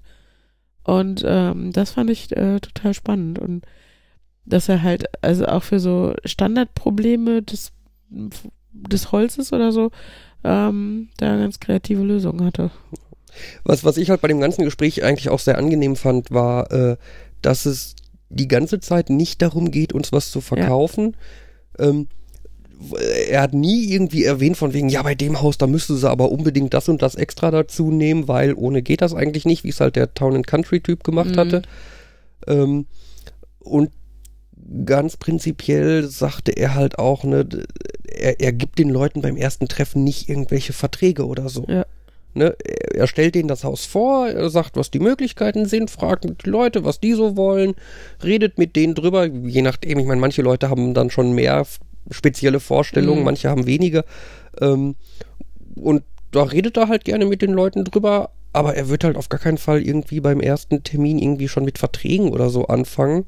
Und 0.84 1.24
ähm, 1.26 1.74
das 1.74 1.92
fand 1.92 2.12
ich 2.12 2.36
äh, 2.38 2.60
total 2.60 2.94
spannend. 2.94 3.40
Und 3.40 3.66
dass 4.46 4.70
er 4.70 4.84
halt, 4.84 5.06
also 5.24 5.48
auch 5.48 5.64
für 5.64 5.80
so 5.80 6.14
Standardprobleme 6.24 7.42
des, 7.42 7.74
des 8.10 9.12
Holzes 9.12 9.52
oder 9.52 9.72
so, 9.72 9.92
ähm, 10.44 11.10
da 11.18 11.36
ganz 11.38 11.60
kreative 11.60 12.04
Lösungen 12.04 12.46
hatte. 12.46 12.70
Was, 13.63 13.84
was 13.84 13.98
ich 13.98 14.10
halt 14.10 14.22
bei 14.22 14.28
dem 14.28 14.40
ganzen 14.40 14.63
Gespräch 14.63 15.04
eigentlich 15.04 15.30
auch 15.30 15.40
sehr 15.40 15.58
angenehm 15.58 15.96
fand, 15.96 16.32
war, 16.32 16.72
äh, 16.72 16.98
dass 17.42 17.66
es 17.66 17.96
die 18.30 18.48
ganze 18.48 18.80
Zeit 18.80 19.10
nicht 19.10 19.42
darum 19.42 19.72
geht, 19.72 19.94
uns 19.94 20.12
was 20.12 20.32
zu 20.32 20.42
verkaufen. 20.42 21.16
Ja. 21.78 21.90
Ähm, 21.90 22.08
er 23.30 23.42
hat 23.42 23.54
nie 23.54 23.92
irgendwie 23.92 24.24
erwähnt 24.24 24.58
von 24.58 24.74
wegen, 24.74 24.90
ja, 24.90 25.02
bei 25.02 25.16
dem 25.16 25.42
Haus, 25.42 25.58
da 25.58 25.66
müsste 25.66 25.96
sie 25.96 26.10
aber 26.10 26.32
unbedingt 26.32 26.74
das 26.74 26.90
und 26.90 27.02
das 27.02 27.16
extra 27.16 27.50
dazu 27.50 27.90
nehmen, 27.90 28.28
weil 28.28 28.54
ohne 28.54 28.82
geht 28.84 29.02
das 29.02 29.16
eigentlich 29.16 29.46
nicht, 29.46 29.63
wie 29.63 29.70
es 29.70 29.80
halt 29.80 29.96
der 29.96 30.13
Town 30.13 30.36
and 30.36 30.48
Country 30.48 30.82
Typ 30.82 31.04
gemacht 31.04 31.32
mhm. 31.32 31.38
hatte. 31.38 31.62
Ähm, 32.46 32.86
und 33.60 33.92
ganz 34.86 35.18
prinzipiell 35.18 36.08
sagte 36.08 36.52
er 36.52 36.76
halt 36.76 37.00
auch, 37.00 37.24
ne, 37.24 37.48
er, 38.04 38.40
er 38.40 38.54
gibt 38.54 38.80
den 38.80 38.90
Leuten 38.90 39.22
beim 39.22 39.38
ersten 39.38 39.68
Treffen 39.68 40.04
nicht 40.04 40.30
irgendwelche 40.30 40.74
Verträge 40.74 41.26
oder 41.26 41.50
so. 41.50 41.66
Ja. 41.68 41.86
Ne, 42.38 42.56
er 42.93 43.08
stellt 43.08 43.34
denen 43.34 43.47
das 43.47 43.63
Haus 43.63 43.86
vor, 43.86 44.28
er 44.28 44.52
sagt, 44.52 44.76
was 44.76 44.91
die 44.91 45.00
Möglichkeiten 45.00 45.65
sind, 45.65 45.89
fragt 45.89 46.23
die 46.23 46.50
Leute, 46.50 46.84
was 46.84 47.00
die 47.00 47.13
so 47.13 47.36
wollen, 47.36 47.73
redet 48.23 48.60
mit 48.60 48.76
denen 48.76 48.93
drüber, 48.93 49.26
je 49.26 49.63
nachdem, 49.63 49.97
ich 49.97 50.06
meine, 50.06 50.21
manche 50.21 50.43
Leute 50.43 50.69
haben 50.69 50.93
dann 50.93 51.10
schon 51.10 51.34
mehr 51.34 51.65
spezielle 52.12 52.60
Vorstellungen, 52.60 53.19
mhm. 53.19 53.26
manche 53.26 53.50
haben 53.50 53.65
weniger. 53.65 54.06
Ähm, 54.62 54.95
und 55.76 56.04
da 56.30 56.43
redet 56.43 56.78
er 56.78 56.89
halt 56.89 57.06
gerne 57.06 57.26
mit 57.26 57.41
den 57.41 57.54
Leuten 57.54 57.84
drüber, 57.84 58.30
aber 58.54 58.76
er 58.76 58.88
wird 58.88 59.04
halt 59.04 59.17
auf 59.17 59.30
gar 59.30 59.39
keinen 59.39 59.58
Fall 59.58 59.82
irgendwie 59.82 60.19
beim 60.19 60.39
ersten 60.39 60.84
Termin 60.84 61.17
irgendwie 61.17 61.47
schon 61.47 61.65
mit 61.65 61.80
Verträgen 61.80 62.30
oder 62.30 62.52
so 62.52 62.67
anfangen, 62.67 63.26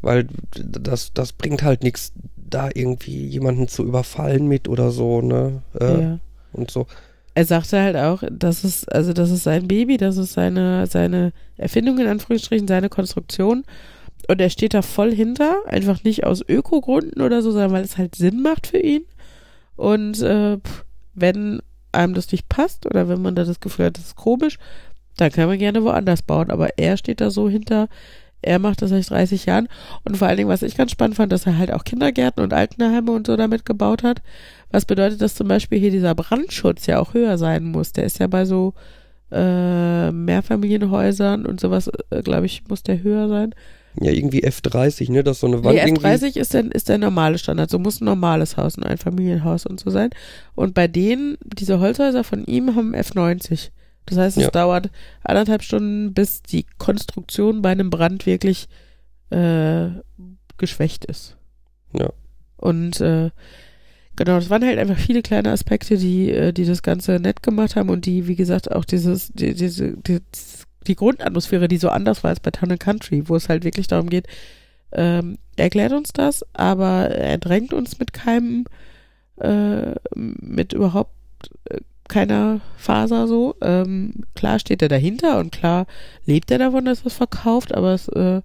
weil 0.00 0.26
das, 0.54 1.12
das 1.12 1.34
bringt 1.34 1.62
halt 1.62 1.82
nichts, 1.82 2.14
da 2.36 2.70
irgendwie 2.72 3.26
jemanden 3.26 3.68
zu 3.68 3.84
überfallen 3.84 4.48
mit 4.48 4.68
oder 4.68 4.90
so, 4.90 5.20
ne? 5.20 5.62
Äh, 5.78 6.00
ja. 6.00 6.18
Und 6.54 6.70
so. 6.70 6.86
Er 7.34 7.44
sagte 7.46 7.80
halt 7.80 7.96
auch, 7.96 8.22
dass 8.30 8.62
es, 8.64 8.86
also 8.88 9.12
das 9.12 9.30
ist 9.30 9.44
sein 9.44 9.66
Baby, 9.66 9.96
das 9.96 10.18
ist 10.18 10.34
seine, 10.34 10.86
seine 10.86 11.32
Erfindung 11.56 11.98
in 11.98 12.06
Anführungsstrichen, 12.06 12.68
seine 12.68 12.90
Konstruktion. 12.90 13.64
Und 14.28 14.40
er 14.40 14.50
steht 14.50 14.74
da 14.74 14.82
voll 14.82 15.12
hinter, 15.12 15.56
einfach 15.66 16.04
nicht 16.04 16.24
aus 16.24 16.42
Ökogründen 16.46 17.22
oder 17.22 17.42
so, 17.42 17.50
sondern 17.50 17.72
weil 17.72 17.84
es 17.84 17.98
halt 17.98 18.14
Sinn 18.14 18.42
macht 18.42 18.66
für 18.68 18.78
ihn. 18.78 19.04
Und 19.76 20.20
äh, 20.22 20.58
wenn 21.14 21.60
einem 21.90 22.14
das 22.14 22.30
nicht 22.32 22.48
passt 22.48 22.86
oder 22.86 23.08
wenn 23.08 23.22
man 23.22 23.34
da 23.34 23.44
das 23.44 23.60
Gefühl 23.60 23.86
hat, 23.86 23.98
das 23.98 24.06
ist 24.06 24.16
komisch, 24.16 24.58
dann 25.16 25.32
kann 25.32 25.48
man 25.48 25.58
gerne 25.58 25.82
woanders 25.82 26.22
bauen. 26.22 26.50
Aber 26.50 26.78
er 26.78 26.96
steht 26.96 27.20
da 27.20 27.30
so 27.30 27.48
hinter, 27.48 27.88
er 28.42 28.58
macht 28.58 28.82
das 28.82 28.90
seit 28.90 29.08
30 29.08 29.46
Jahren. 29.46 29.68
Und 30.04 30.16
vor 30.16 30.28
allen 30.28 30.36
Dingen, 30.36 30.48
was 30.48 30.62
ich 30.62 30.76
ganz 30.76 30.90
spannend 30.90 31.16
fand, 31.16 31.32
dass 31.32 31.46
er 31.46 31.58
halt 31.58 31.72
auch 31.72 31.84
Kindergärten 31.84 32.42
und 32.42 32.52
Altenheime 32.52 33.12
und 33.12 33.26
so 33.26 33.36
damit 33.36 33.64
gebaut 33.64 34.02
hat. 34.02 34.22
Was 34.70 34.84
bedeutet, 34.84 35.20
dass 35.20 35.34
zum 35.34 35.48
Beispiel 35.48 35.78
hier 35.78 35.90
dieser 35.90 36.14
Brandschutz 36.14 36.86
ja 36.86 36.98
auch 36.98 37.14
höher 37.14 37.38
sein 37.38 37.64
muss. 37.64 37.92
Der 37.92 38.04
ist 38.04 38.18
ja 38.18 38.26
bei 38.26 38.44
so 38.44 38.74
äh, 39.30 40.10
Mehrfamilienhäusern 40.10 41.46
und 41.46 41.60
sowas, 41.60 41.90
äh, 42.10 42.22
glaube 42.22 42.46
ich, 42.46 42.64
muss 42.68 42.82
der 42.82 43.02
höher 43.02 43.28
sein. 43.28 43.54
Ja, 44.00 44.10
irgendwie 44.10 44.44
F30, 44.44 45.12
ne? 45.12 45.22
Das 45.22 45.36
ist 45.36 45.40
so 45.40 45.46
eine 45.46 45.62
Wand. 45.62 45.74
Nee, 45.74 45.92
F30 45.92 46.38
ist 46.38 46.54
der, 46.54 46.64
ist 46.74 46.88
der 46.88 46.98
normale 46.98 47.38
Standard. 47.38 47.68
So 47.68 47.78
muss 47.78 48.00
ein 48.00 48.06
normales 48.06 48.56
Haus, 48.56 48.78
ein 48.78 48.84
Einfamilienhaus 48.84 49.66
und 49.66 49.80
so 49.80 49.90
sein. 49.90 50.10
Und 50.54 50.74
bei 50.74 50.88
denen, 50.88 51.36
diese 51.44 51.78
Holzhäuser 51.78 52.24
von 52.24 52.44
ihm 52.44 52.74
haben 52.74 52.94
F90. 52.94 53.70
Das 54.06 54.18
heißt, 54.18 54.36
es 54.36 54.44
ja. 54.44 54.50
dauert 54.50 54.90
anderthalb 55.22 55.62
Stunden, 55.62 56.12
bis 56.12 56.42
die 56.42 56.66
Konstruktion 56.78 57.62
bei 57.62 57.70
einem 57.70 57.90
Brand 57.90 58.26
wirklich 58.26 58.68
äh, 59.30 59.88
geschwächt 60.58 61.04
ist. 61.04 61.36
Ja. 61.92 62.10
Und 62.56 63.00
äh, 63.00 63.30
genau, 64.16 64.36
das 64.36 64.50
waren 64.50 64.64
halt 64.64 64.78
einfach 64.78 64.98
viele 64.98 65.22
kleine 65.22 65.50
Aspekte, 65.50 65.96
die, 65.96 66.30
äh, 66.30 66.52
die 66.52 66.64
das 66.64 66.82
Ganze 66.82 67.18
nett 67.20 67.42
gemacht 67.42 67.76
haben 67.76 67.90
und 67.90 68.06
die, 68.06 68.26
wie 68.26 68.36
gesagt, 68.36 68.70
auch 68.70 68.84
dieses, 68.84 69.28
die, 69.32 69.54
diese, 69.54 69.96
dieses 69.96 70.66
die 70.86 70.96
Grundatmosphäre, 70.96 71.68
die 71.68 71.76
so 71.76 71.88
anders 71.88 72.24
war 72.24 72.30
als 72.30 72.40
bei 72.40 72.50
Town 72.50 72.78
Country, 72.78 73.28
wo 73.28 73.36
es 73.36 73.48
halt 73.48 73.64
wirklich 73.64 73.86
darum 73.86 74.08
geht, 74.08 74.26
ähm, 74.92 75.38
erklärt 75.56 75.92
uns 75.92 76.12
das, 76.12 76.44
aber 76.52 77.08
er 77.10 77.38
drängt 77.38 77.72
uns 77.72 77.98
mit 77.98 78.12
keinem, 78.12 78.64
äh, 79.36 79.94
mit 80.14 80.72
überhaupt 80.72 81.14
äh, 81.64 81.80
keiner 82.08 82.60
Faser 82.76 83.26
so. 83.26 83.54
Ähm, 83.60 84.24
klar 84.34 84.58
steht 84.58 84.82
er 84.82 84.88
dahinter 84.88 85.38
und 85.38 85.52
klar 85.52 85.86
lebt 86.24 86.50
er 86.50 86.58
davon, 86.58 86.84
dass 86.84 87.00
er 87.00 87.06
es 87.06 87.14
verkauft, 87.14 87.74
aber 87.74 87.94
es 87.94 88.08
äh, 88.08 88.42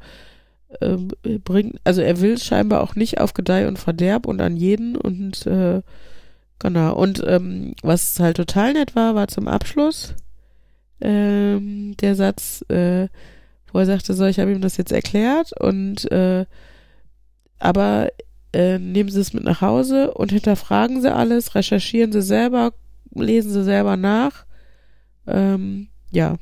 äh, 0.80 0.98
bringt, 1.44 1.80
also 1.84 2.02
er 2.02 2.20
will 2.22 2.38
scheinbar 2.38 2.82
auch 2.82 2.96
nicht 2.96 3.20
auf 3.20 3.34
Gedeih 3.34 3.68
und 3.68 3.80
Verderb 3.80 4.26
und 4.26 4.42
an 4.42 4.58
jeden 4.58 4.96
und 4.96 5.46
äh, 5.48 5.82
genau. 6.60 6.96
Und 6.96 7.24
ähm, 7.26 7.74
was 7.84 8.20
halt 8.20 8.38
total 8.38 8.74
nett 8.74 8.96
war, 8.96 9.16
war 9.16 9.28
zum 9.28 9.48
Abschluss 9.48 10.16
ähm, 11.02 11.96
der 11.98 12.16
Satz, 12.16 12.64
äh, 12.70 13.08
wo 13.72 13.80
er 13.80 13.86
sagte, 13.86 14.14
so, 14.14 14.26
ich 14.26 14.40
habe 14.40 14.52
ihm 14.52 14.62
das 14.62 14.78
jetzt 14.78 14.92
erklärt 14.92 15.52
und 15.60 16.12
äh, 16.12 16.46
aber 17.60 18.10
äh, 18.54 18.78
nehmen 18.80 19.10
Sie 19.10 19.20
es 19.20 19.34
mit 19.34 19.44
nach 19.44 19.62
Hause 19.62 20.14
und 20.14 20.32
hinterfragen 20.32 21.02
Sie 21.02 21.14
alles, 21.14 21.56
recherchieren 21.56 22.12
Sie 22.12 22.22
selber, 22.22 22.74
lesen 23.14 23.52
Sie 23.52 23.64
selber 23.64 23.98
nach. 23.98 24.46
Ähm, 25.28 25.88
ja, 26.12 26.38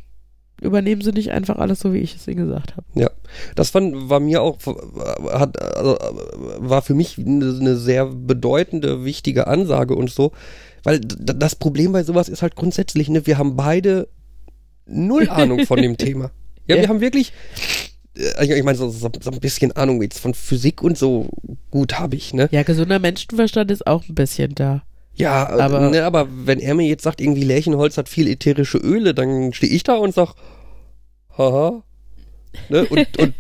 übernehmen 0.62 1.02
Sie 1.02 1.12
nicht 1.12 1.32
einfach 1.32 1.58
alles 1.58 1.80
so, 1.80 1.94
wie 1.94 2.00
ich 2.00 2.16
es 2.16 2.28
Ihnen 2.28 2.46
gesagt 2.46 2.78
habe. 2.78 2.86
Ja, 2.96 3.10
das 3.56 3.70
fand, 3.70 4.10
war 4.10 4.20
mir 4.20 4.42
auch, 4.42 4.58
hat, 5.32 5.62
also, 5.62 5.98
war 6.60 6.82
für 6.82 6.94
mich 6.94 7.18
eine, 7.18 7.76
sehr 7.76 8.06
bedeutende, 8.06 9.04
wichtige 9.04 9.48
Ansage 9.48 9.96
und 9.96 10.10
so, 10.10 10.32
weil 10.84 11.00
das 11.02 11.56
Problem 11.56 11.92
bei 11.92 12.04
sowas 12.04 12.30
ist 12.30 12.42
halt 12.42 12.56
grundsätzlich, 12.56 13.10
ne, 13.10 13.26
wir 13.26 13.38
haben 13.38 13.56
beide 13.56 14.08
null 14.86 15.30
Ahnung 15.30 15.66
von 15.66 15.82
dem 15.82 15.98
Thema. 15.98 16.32
Ja, 16.68 16.76
ja, 16.76 16.84
wir 16.84 16.90
haben 16.90 17.02
wirklich, 17.02 17.34
äh, 18.18 18.58
ich 18.58 18.64
meine, 18.64 18.78
so, 18.78 18.90
so, 18.90 19.12
so, 19.20 19.32
ein 19.32 19.40
bisschen 19.40 19.72
Ahnung 19.74 20.02
jetzt 20.02 20.20
von 20.20 20.34
Physik 20.34 20.82
und 20.82 20.98
so 20.98 21.30
gut 21.70 22.00
habe 22.00 22.16
ich, 22.16 22.34
ne? 22.34 22.48
Ja, 22.52 22.64
gesunder 22.64 23.00
Menschenverstand 23.00 23.72
ist 23.72 23.86
auch 23.86 24.08
ein 24.08 24.16
bisschen 24.16 24.56
da. 24.56 24.84
Ja, 25.16 25.50
aber, 25.50 25.90
ne, 25.90 26.04
aber 26.04 26.28
wenn 26.30 26.60
er 26.60 26.76
mir 26.76 26.88
jetzt 26.88 27.04
sagt, 27.04 27.22
irgendwie 27.22 27.44
Lärchenholz 27.44 27.98
hat 27.98 28.10
viel 28.10 28.28
ätherische 28.28 28.78
Öle, 28.78 29.14
dann 29.14 29.54
stehe 29.54 29.72
ich 29.72 29.84
da 29.84 29.96
und 29.96 30.14
sag, 30.14 30.34
haha. 31.38 31.84
Ne? 32.70 32.86
Und, 32.86 33.18
und 33.18 33.34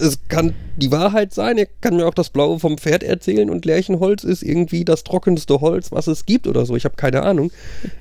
es 0.00 0.20
kann 0.28 0.54
die 0.76 0.90
Wahrheit 0.90 1.34
sein, 1.34 1.58
er 1.58 1.66
kann 1.66 1.96
mir 1.96 2.06
auch 2.06 2.14
das 2.14 2.30
Blaue 2.30 2.58
vom 2.58 2.78
Pferd 2.78 3.02
erzählen 3.02 3.50
und 3.50 3.66
Lärchenholz 3.66 4.24
ist 4.24 4.42
irgendwie 4.42 4.84
das 4.84 5.04
trockenste 5.04 5.60
Holz, 5.60 5.92
was 5.92 6.06
es 6.06 6.24
gibt 6.24 6.46
oder 6.46 6.64
so. 6.64 6.76
Ich 6.76 6.84
habe 6.84 6.96
keine 6.96 7.22
Ahnung. 7.22 7.52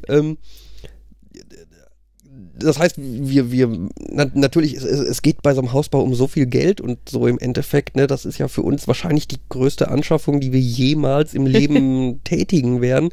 ähm, 0.07 0.37
das 2.59 2.79
heißt, 2.79 2.95
wir, 2.97 3.51
wir, 3.51 3.89
na, 4.09 4.29
natürlich, 4.33 4.75
es, 4.75 4.83
es 4.83 5.21
geht 5.21 5.41
bei 5.41 5.53
so 5.53 5.61
einem 5.61 5.73
Hausbau 5.73 6.01
um 6.01 6.13
so 6.13 6.27
viel 6.27 6.45
Geld 6.45 6.81
und 6.81 6.97
so 7.09 7.27
im 7.27 7.39
Endeffekt, 7.39 7.95
ne, 7.95 8.07
das 8.07 8.25
ist 8.25 8.37
ja 8.37 8.47
für 8.47 8.61
uns 8.61 8.87
wahrscheinlich 8.87 9.27
die 9.27 9.39
größte 9.49 9.89
Anschaffung, 9.89 10.39
die 10.39 10.51
wir 10.51 10.59
jemals 10.59 11.33
im 11.33 11.45
Leben 11.45 12.19
tätigen 12.23 12.81
werden. 12.81 13.09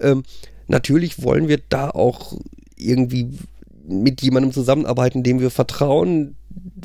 Ähm, 0.00 0.22
natürlich 0.68 1.22
wollen 1.22 1.48
wir 1.48 1.60
da 1.68 1.90
auch 1.90 2.36
irgendwie 2.76 3.30
mit 3.86 4.22
jemandem 4.22 4.52
zusammenarbeiten, 4.52 5.22
dem 5.22 5.40
wir 5.40 5.50
vertrauen, 5.50 6.36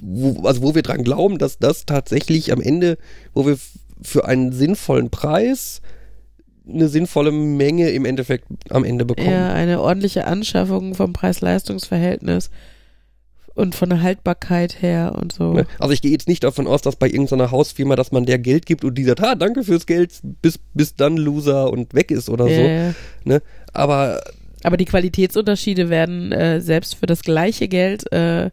wo, 0.01 0.47
also 0.47 0.61
wo 0.61 0.75
wir 0.75 0.81
dran 0.81 1.03
glauben, 1.03 1.37
dass 1.37 1.59
das 1.59 1.85
tatsächlich 1.85 2.51
am 2.51 2.61
Ende, 2.61 2.97
wo 3.33 3.45
wir 3.45 3.57
für 4.01 4.25
einen 4.25 4.51
sinnvollen 4.51 5.09
Preis 5.09 5.81
eine 6.67 6.87
sinnvolle 6.87 7.31
Menge 7.31 7.89
im 7.91 8.05
Endeffekt 8.05 8.45
am 8.69 8.83
Ende 8.83 9.05
bekommen. 9.05 9.29
Ja, 9.29 9.53
eine 9.53 9.81
ordentliche 9.81 10.25
Anschaffung 10.27 10.95
vom 10.95 11.13
Preis-Leistungs-Verhältnis 11.13 12.49
Und 13.53 13.73
von 13.73 13.89
der 13.89 14.01
Haltbarkeit 14.01 14.81
her 14.81 15.15
und 15.21 15.31
so. 15.31 15.53
Ne? 15.53 15.65
Also 15.79 15.93
ich 15.93 16.01
gehe 16.01 16.11
jetzt 16.11 16.27
nicht 16.27 16.43
davon 16.43 16.67
aus, 16.67 16.81
dass 16.81 16.97
bei 16.97 17.07
irgendeiner 17.07 17.51
Hausfirma, 17.51 17.95
dass 17.95 18.11
man 18.11 18.25
der 18.25 18.37
Geld 18.37 18.65
gibt 18.65 18.83
und 18.83 18.95
die 18.95 19.05
sagt, 19.05 19.23
ah, 19.23 19.35
danke 19.35 19.63
fürs 19.63 19.85
Geld, 19.85 20.11
bis, 20.41 20.59
bis 20.73 20.95
dann 20.95 21.15
Loser 21.15 21.71
und 21.71 21.93
weg 21.93 22.11
ist 22.11 22.29
oder 22.29 22.47
Ja, 22.47 22.55
so. 22.55 22.61
ja. 22.63 22.93
Ne? 23.23 23.41
Aber 23.71 24.21
Aber 24.63 24.75
die 24.75 24.83
Qualitätsunterschiede 24.85 25.89
werden 25.89 26.33
äh, 26.33 26.59
selbst 26.59 26.95
für 26.95 27.05
das 27.05 27.21
gleiche 27.21 27.67
Geld, 27.69 28.11
äh, 28.11 28.49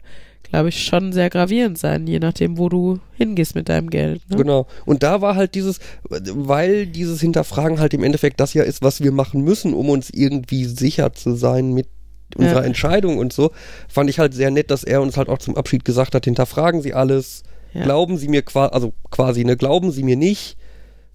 glaube 0.53 0.69
ich, 0.69 0.83
schon 0.83 1.11
sehr 1.13 1.31
gravierend 1.31 1.79
sein, 1.79 2.05
je 2.05 2.19
nachdem, 2.19 2.59
wo 2.59 2.69
du 2.69 2.99
hingehst 3.13 3.55
mit 3.55 3.69
deinem 3.69 3.89
Geld. 3.89 4.21
Ne? 4.29 4.37
Genau. 4.37 4.67
Und 4.85 5.01
da 5.01 5.19
war 5.19 5.35
halt 5.35 5.55
dieses, 5.55 5.79
weil 6.09 6.85
dieses 6.85 7.19
Hinterfragen 7.21 7.79
halt 7.79 7.95
im 7.95 8.03
Endeffekt 8.03 8.39
das 8.39 8.53
ja 8.53 8.61
ist, 8.61 8.83
was 8.83 9.01
wir 9.01 9.11
machen 9.11 9.41
müssen, 9.41 9.73
um 9.73 9.89
uns 9.89 10.11
irgendwie 10.11 10.65
sicher 10.65 11.11
zu 11.13 11.33
sein 11.33 11.73
mit 11.73 11.87
unserer 12.35 12.59
Ja. 12.61 12.65
Entscheidung 12.67 13.17
und 13.17 13.33
so, 13.33 13.49
fand 13.87 14.11
ich 14.11 14.19
halt 14.19 14.35
sehr 14.35 14.51
nett, 14.51 14.69
dass 14.69 14.83
er 14.83 15.01
uns 15.01 15.17
halt 15.17 15.27
auch 15.27 15.39
zum 15.39 15.57
Abschied 15.57 15.85
gesagt 15.85 16.13
hat, 16.13 16.25
hinterfragen 16.25 16.83
Sie 16.83 16.93
alles, 16.93 17.41
Ja. 17.73 17.81
glauben 17.85 18.17
Sie 18.19 18.27
mir 18.27 18.43
quasi, 18.43 18.73
also 18.75 18.93
quasi, 19.09 19.43
ne, 19.45 19.57
glauben 19.57 19.91
Sie 19.91 20.03
mir 20.03 20.17
nicht, 20.17 20.55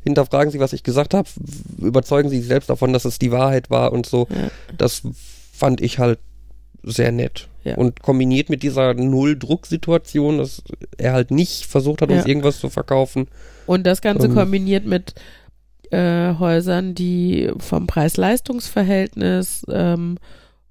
hinterfragen 0.01 0.51
Sie, 0.51 0.59
was 0.59 0.72
ich 0.72 0.83
gesagt 0.83 1.14
habe, 1.14 1.29
überzeugen 1.81 2.29
Sie 2.29 2.38
sich 2.38 2.48
selbst 2.48 2.70
davon, 2.70 2.92
dass 2.92 3.05
es 3.05 3.20
die 3.20 3.31
Wahrheit 3.31 3.70
war 3.70 3.92
und 3.92 4.05
so. 4.05 4.27
Ja. 4.31 4.51
Das 4.77 5.03
fand 5.53 5.81
ich 5.81 6.01
halt 6.01 6.18
sehr 6.83 7.12
nett. 7.12 7.49
Ja. 7.64 7.77
Und 7.77 8.03
kombiniert 8.03 8.49
mit 8.49 8.62
dieser 8.62 8.95
Null-Druck-Situation, 8.95 10.38
dass 10.38 10.62
er 10.97 11.12
halt 11.12 11.31
nicht 11.31 11.67
versucht 11.67 12.03
hat, 12.03 12.11
uns 12.11 12.23
Ja. 12.23 12.27
irgendwas 12.29 12.59
zu 12.61 12.71
verkaufen. 12.71 13.29
Und 13.67 13.87
das 13.87 14.01
Ganze 14.01 14.27
Ähm. 14.29 14.35
kombiniert 14.35 14.87
mit 14.87 15.14
äh, 15.91 16.35
Häusern, 16.38 16.95
die 16.95 17.51
vom 17.59 17.87
Preis-Leistungs-Verhältnis 17.87 19.64
ähm, 19.71 20.19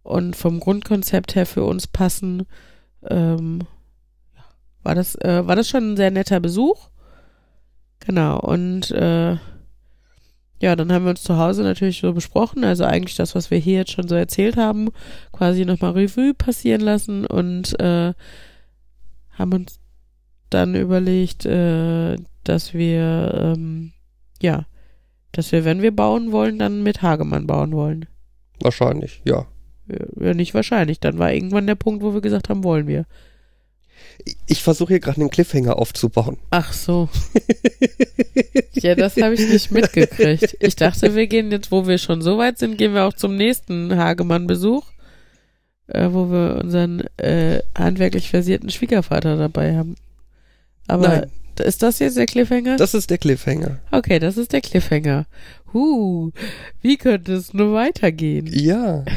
und 0.04 0.36
vom 0.36 0.60
Grundkonzept 0.60 1.36
her 1.36 1.46
für 1.46 1.64
uns 1.64 1.88
passen, 1.88 2.46
ähm, 3.10 3.62
war 4.84 4.96
das 4.96 5.16
äh, 5.16 5.46
war 5.46 5.56
das 5.56 5.68
schon 5.68 5.94
ein 5.94 5.98
sehr 5.98 6.12
netter 6.12 6.40
Besuch. 6.40 6.90
Genau 8.00 8.40
und 8.40 8.92
äh, 8.92 9.38
ja, 10.60 10.76
dann 10.76 10.92
haben 10.92 11.06
wir 11.06 11.12
uns 11.12 11.24
zu 11.24 11.38
Hause 11.38 11.64
natürlich 11.64 12.00
so 12.00 12.14
besprochen, 12.14 12.64
also 12.64 12.84
eigentlich 12.84 13.16
das, 13.16 13.36
was 13.36 13.52
wir 13.52 13.58
hier 13.58 13.80
jetzt 13.80 13.92
schon 13.92 14.08
so 14.08 14.16
erzählt 14.16 14.58
haben, 14.58 14.90
quasi 15.32 15.66
nochmal 15.66 15.92
Revue 15.92 16.34
passieren 16.34 16.82
lassen 16.82 17.26
und 17.26 17.80
äh, 17.80 18.14
haben 19.32 19.54
uns 19.54 19.80
dann 20.50 20.76
überlegt, 20.76 21.46
äh, 21.46 22.16
dass 22.44 22.74
wir, 22.74 23.56
ähm, 23.56 23.92
ja, 24.42 24.66
dass 25.32 25.52
wir, 25.52 25.66
wenn 25.66 25.82
wir 25.82 25.96
bauen 25.96 26.32
wollen, 26.32 26.58
dann 26.58 26.84
mit 26.84 27.02
Hagemann 27.02 27.46
bauen 27.46 27.74
wollen. 27.74 28.06
Wahrscheinlich, 28.60 29.22
ja. 29.26 29.46
Ja, 30.20 30.34
nicht 30.34 30.54
wahrscheinlich. 30.54 31.00
Dann 31.00 31.18
war 31.18 31.32
irgendwann 31.32 31.68
der 31.68 31.76
Punkt, 31.76 32.04
wo 32.04 32.14
wir 32.14 32.22
gesagt 32.22 32.50
haben, 32.50 32.64
wollen 32.64 32.88
wir. 32.88 33.06
Ich- 34.48 34.64
versuche 34.64 34.94
hier 34.94 35.00
gerade 35.00 35.22
einen 35.22 35.30
Cliffhanger 35.30 35.78
aufzubauen. 35.78 36.38
Ach 36.50 36.74
so. 36.74 37.08
ja, 38.74 38.96
das 38.96 39.16
habe 39.18 39.36
ich 39.36 39.48
nicht 39.48 39.72
mitgekriegt. 39.72 40.58
Ich 40.60 40.76
dachte, 40.76 41.16
wir 41.16 41.28
gehen 41.28 41.52
jetzt, 41.52 41.72
wo 41.72 41.88
wir 41.88 41.98
schon 41.98 42.22
so 42.22 42.38
weit 42.38 42.58
sind, 42.60 42.78
gehen 42.78 42.94
wir 42.94 43.06
auch 43.06 43.14
zum 43.14 43.36
nächsten 43.36 43.96
Hagemann-Besuch, 43.96 44.84
äh, 45.88 46.10
wo 46.12 46.30
wir 46.30 46.60
unseren 46.64 47.02
äh, 47.18 47.62
handwerklich 47.78 48.30
versierten 48.30 48.70
Schwiegervater 48.70 49.38
dabei 49.38 49.78
haben. 49.78 49.96
Aber 50.88 51.08
Nein. 51.08 51.32
ist 51.64 51.84
das 51.84 52.00
jetzt 52.00 52.18
der 52.18 52.26
Cliffhanger? 52.26 52.76
Das 52.78 52.94
ist 52.94 53.10
der 53.10 53.18
Cliffhanger. 53.18 53.80
Okay, 53.92 54.20
das 54.20 54.38
ist 54.38 54.52
der 54.52 54.62
Cliffhanger. 54.62 55.26
Huh, 55.74 56.32
wie 56.82 56.98
könnte 56.98 57.34
es 57.34 57.54
nur 57.54 57.74
weitergehen? 57.74 58.48
Ja, 58.50 59.04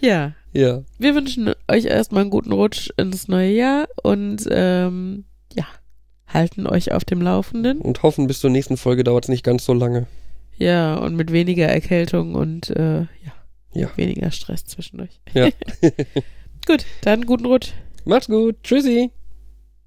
Ja, 0.00 0.32
ja. 0.52 0.82
wir 0.98 1.14
wünschen 1.14 1.52
euch 1.68 1.84
erstmal 1.86 2.22
einen 2.22 2.30
guten 2.30 2.52
Rutsch 2.52 2.90
ins 2.96 3.28
neue 3.28 3.50
Jahr 3.52 3.88
und 4.02 4.46
ähm, 4.50 5.24
ja, 5.54 5.64
halten 6.26 6.66
euch 6.66 6.92
auf 6.92 7.04
dem 7.04 7.20
Laufenden. 7.22 7.80
Und 7.80 8.02
hoffen, 8.02 8.26
bis 8.26 8.40
zur 8.40 8.50
nächsten 8.50 8.76
Folge 8.76 9.04
dauert 9.04 9.24
es 9.24 9.28
nicht 9.28 9.44
ganz 9.44 9.64
so 9.64 9.72
lange. 9.72 10.06
Ja, 10.58 10.96
und 10.96 11.16
mit 11.16 11.32
weniger 11.32 11.66
Erkältung 11.66 12.34
und 12.34 12.70
äh, 12.70 13.00
ja, 13.00 13.32
Ja. 13.72 13.90
weniger 13.96 14.30
Stress 14.30 14.64
zwischen 14.64 15.00
euch. 15.00 15.20
Ja. 15.34 15.48
Gut, 16.66 16.84
dann 17.02 17.26
guten 17.26 17.46
Rutsch. 17.46 17.72
Macht's 18.04 18.26
gut. 18.28 18.56
Tschüssi. 18.62 19.10